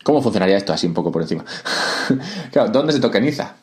¿cómo 0.03 0.21
funcionaría 0.21 0.57
esto 0.57 0.73
así 0.73 0.87
un 0.87 0.95
poco 0.95 1.13
por 1.13 1.23
encima? 1.23 1.45
claro, 2.53 2.71
¿dónde 2.71 2.93
se 2.93 3.01
tokeniza? 3.01 3.57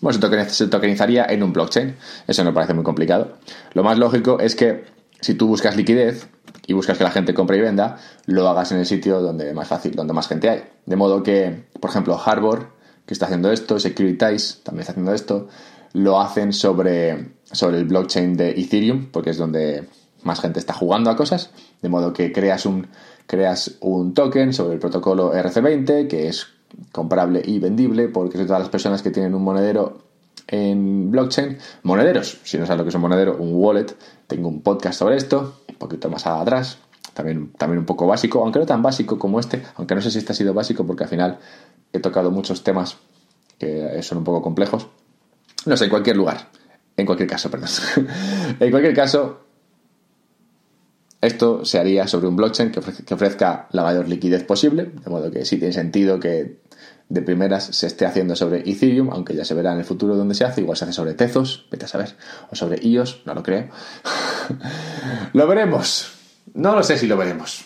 Bueno, 0.00 0.18
se 0.48 0.68
tokenizaría 0.68 1.24
en 1.26 1.42
un 1.42 1.52
blockchain. 1.52 1.96
Eso 2.26 2.44
no 2.44 2.52
parece 2.52 2.74
muy 2.74 2.84
complicado. 2.84 3.38
Lo 3.72 3.82
más 3.82 3.98
lógico 3.98 4.38
es 4.40 4.54
que 4.54 4.84
si 5.20 5.34
tú 5.34 5.48
buscas 5.48 5.76
liquidez 5.76 6.28
y 6.66 6.74
buscas 6.74 6.98
que 6.98 7.04
la 7.04 7.10
gente 7.10 7.34
compre 7.34 7.56
y 7.56 7.60
venda, 7.60 7.98
lo 8.26 8.48
hagas 8.48 8.72
en 8.72 8.78
el 8.78 8.86
sitio 8.86 9.20
donde 9.20 9.54
más 9.54 9.68
fácil, 9.68 9.94
donde 9.94 10.12
más 10.12 10.28
gente 10.28 10.50
hay. 10.50 10.64
De 10.84 10.96
modo 10.96 11.22
que, 11.22 11.64
por 11.80 11.90
ejemplo, 11.90 12.20
Harbor, 12.22 12.72
que 13.06 13.14
está 13.14 13.26
haciendo 13.26 13.50
esto, 13.50 13.78
Securitize 13.78 14.62
también 14.62 14.80
está 14.80 14.92
haciendo 14.92 15.14
esto, 15.14 15.48
lo 15.92 16.20
hacen 16.20 16.52
sobre, 16.52 17.30
sobre 17.50 17.78
el 17.78 17.84
blockchain 17.86 18.36
de 18.36 18.50
Ethereum, 18.50 19.06
porque 19.10 19.30
es 19.30 19.38
donde 19.38 19.88
más 20.22 20.40
gente 20.40 20.58
está 20.58 20.74
jugando 20.74 21.10
a 21.10 21.16
cosas. 21.16 21.50
De 21.80 21.88
modo 21.88 22.12
que 22.12 22.32
creas 22.32 22.66
un, 22.66 22.88
creas 23.26 23.76
un 23.80 24.12
token 24.12 24.52
sobre 24.52 24.74
el 24.74 24.80
protocolo 24.80 25.32
RC20, 25.32 26.08
que 26.08 26.28
es 26.28 26.48
comprable 26.92 27.42
y 27.44 27.58
vendible, 27.58 28.08
porque 28.08 28.38
todas 28.44 28.60
las 28.60 28.68
personas 28.68 29.02
que 29.02 29.10
tienen 29.10 29.34
un 29.34 29.42
monedero 29.42 29.98
en 30.48 31.10
blockchain, 31.10 31.58
monederos, 31.82 32.38
si 32.44 32.58
no 32.58 32.66
sabes 32.66 32.78
lo 32.78 32.84
que 32.84 32.90
es 32.90 32.94
un 32.94 33.00
monedero, 33.00 33.36
un 33.36 33.54
wallet, 33.54 33.96
tengo 34.26 34.48
un 34.48 34.62
podcast 34.62 34.98
sobre 34.98 35.16
esto, 35.16 35.60
un 35.68 35.76
poquito 35.76 36.08
más 36.08 36.26
atrás, 36.26 36.78
también, 37.14 37.52
también 37.52 37.78
un 37.78 37.86
poco 37.86 38.06
básico, 38.06 38.42
aunque 38.42 38.58
no 38.58 38.66
tan 38.66 38.82
básico 38.82 39.18
como 39.18 39.40
este, 39.40 39.62
aunque 39.76 39.94
no 39.94 40.00
sé 40.00 40.10
si 40.10 40.18
este 40.18 40.32
ha 40.32 40.34
sido 40.34 40.54
básico 40.54 40.86
porque 40.86 41.04
al 41.04 41.10
final 41.10 41.38
he 41.92 41.98
tocado 41.98 42.30
muchos 42.30 42.62
temas 42.62 42.98
que 43.58 44.02
son 44.02 44.18
un 44.18 44.24
poco 44.24 44.42
complejos. 44.42 44.88
No 45.64 45.76
sé, 45.76 45.84
en 45.84 45.90
cualquier 45.90 46.16
lugar, 46.16 46.48
en 46.96 47.06
cualquier 47.06 47.28
caso, 47.28 47.50
perdón. 47.50 47.70
en 48.60 48.70
cualquier 48.70 48.94
caso, 48.94 49.45
esto 51.26 51.64
se 51.64 51.78
haría 51.78 52.06
sobre 52.06 52.28
un 52.28 52.36
blockchain 52.36 52.70
que 52.70 53.14
ofrezca 53.14 53.68
la 53.72 53.82
mayor 53.82 54.08
liquidez 54.08 54.44
posible, 54.44 54.84
de 54.84 55.10
modo 55.10 55.30
que 55.30 55.44
sí 55.44 55.56
tiene 55.58 55.72
sentido 55.72 56.18
que 56.18 56.60
de 57.08 57.22
primeras 57.22 57.64
se 57.64 57.86
esté 57.86 58.04
haciendo 58.04 58.34
sobre 58.34 58.68
Ethereum, 58.68 59.10
aunque 59.10 59.34
ya 59.34 59.44
se 59.44 59.54
verá 59.54 59.72
en 59.72 59.78
el 59.78 59.84
futuro 59.84 60.16
dónde 60.16 60.34
se 60.34 60.44
hace, 60.44 60.60
igual 60.60 60.76
se 60.76 60.84
hace 60.84 60.92
sobre 60.92 61.14
Tezos, 61.14 61.66
vete 61.70 61.84
a 61.84 61.88
saber, 61.88 62.16
o 62.50 62.56
sobre 62.56 62.84
IOS, 62.84 63.22
no 63.24 63.34
lo 63.34 63.42
creo. 63.42 63.68
lo 65.32 65.46
veremos. 65.46 66.12
No 66.54 66.74
lo 66.74 66.82
sé 66.82 66.98
si 66.98 67.06
lo 67.06 67.16
veremos. 67.16 67.64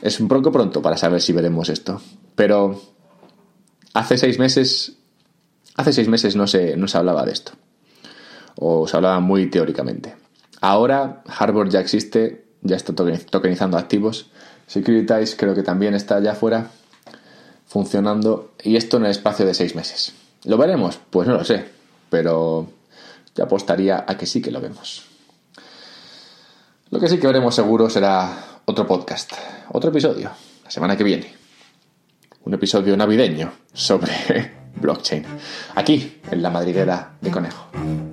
Es 0.00 0.20
un 0.20 0.28
poco 0.28 0.50
pronto 0.52 0.80
para 0.80 0.96
saber 0.96 1.20
si 1.20 1.32
veremos 1.32 1.68
esto. 1.68 2.00
Pero 2.34 2.80
hace 3.94 4.16
seis 4.16 4.38
meses. 4.38 4.94
Hace 5.76 5.92
seis 5.92 6.08
meses 6.08 6.36
no 6.36 6.46
se, 6.46 6.76
no 6.76 6.88
se 6.88 6.98
hablaba 6.98 7.24
de 7.24 7.32
esto. 7.32 7.52
O 8.56 8.86
se 8.86 8.96
hablaba 8.96 9.20
muy 9.20 9.50
teóricamente. 9.50 10.16
Ahora 10.60 11.22
Harbor 11.26 11.68
ya 11.68 11.80
existe, 11.80 12.44
ya 12.62 12.76
está 12.76 12.94
tokenizando 12.94 13.78
activos. 13.78 14.30
Securitize 14.66 15.36
creo 15.36 15.54
que 15.54 15.62
también 15.62 15.94
está 15.94 16.20
ya 16.20 16.34
fuera 16.34 16.70
funcionando 17.66 18.52
y 18.62 18.76
esto 18.76 18.96
en 18.96 19.04
el 19.04 19.10
espacio 19.10 19.46
de 19.46 19.54
seis 19.54 19.74
meses. 19.74 20.12
¿Lo 20.44 20.56
veremos? 20.56 20.98
Pues 21.10 21.28
no 21.28 21.34
lo 21.34 21.44
sé, 21.44 21.64
pero 22.10 22.68
te 23.34 23.42
apostaría 23.42 24.04
a 24.06 24.16
que 24.16 24.26
sí 24.26 24.40
que 24.40 24.50
lo 24.50 24.60
vemos. 24.60 25.04
Lo 26.90 26.98
que 26.98 27.08
sí 27.08 27.18
que 27.18 27.26
veremos 27.26 27.54
seguro 27.54 27.90
será 27.90 28.60
otro 28.64 28.86
podcast, 28.86 29.32
otro 29.70 29.90
episodio, 29.90 30.30
la 30.64 30.70
semana 30.70 30.96
que 30.96 31.04
viene. 31.04 31.34
Un 32.44 32.54
episodio 32.54 32.96
navideño 32.96 33.52
sobre 33.72 34.52
blockchain, 34.76 35.24
aquí 35.74 36.20
en 36.30 36.42
la 36.42 36.50
madriguera 36.50 37.16
de 37.20 37.30
conejo. 37.30 38.07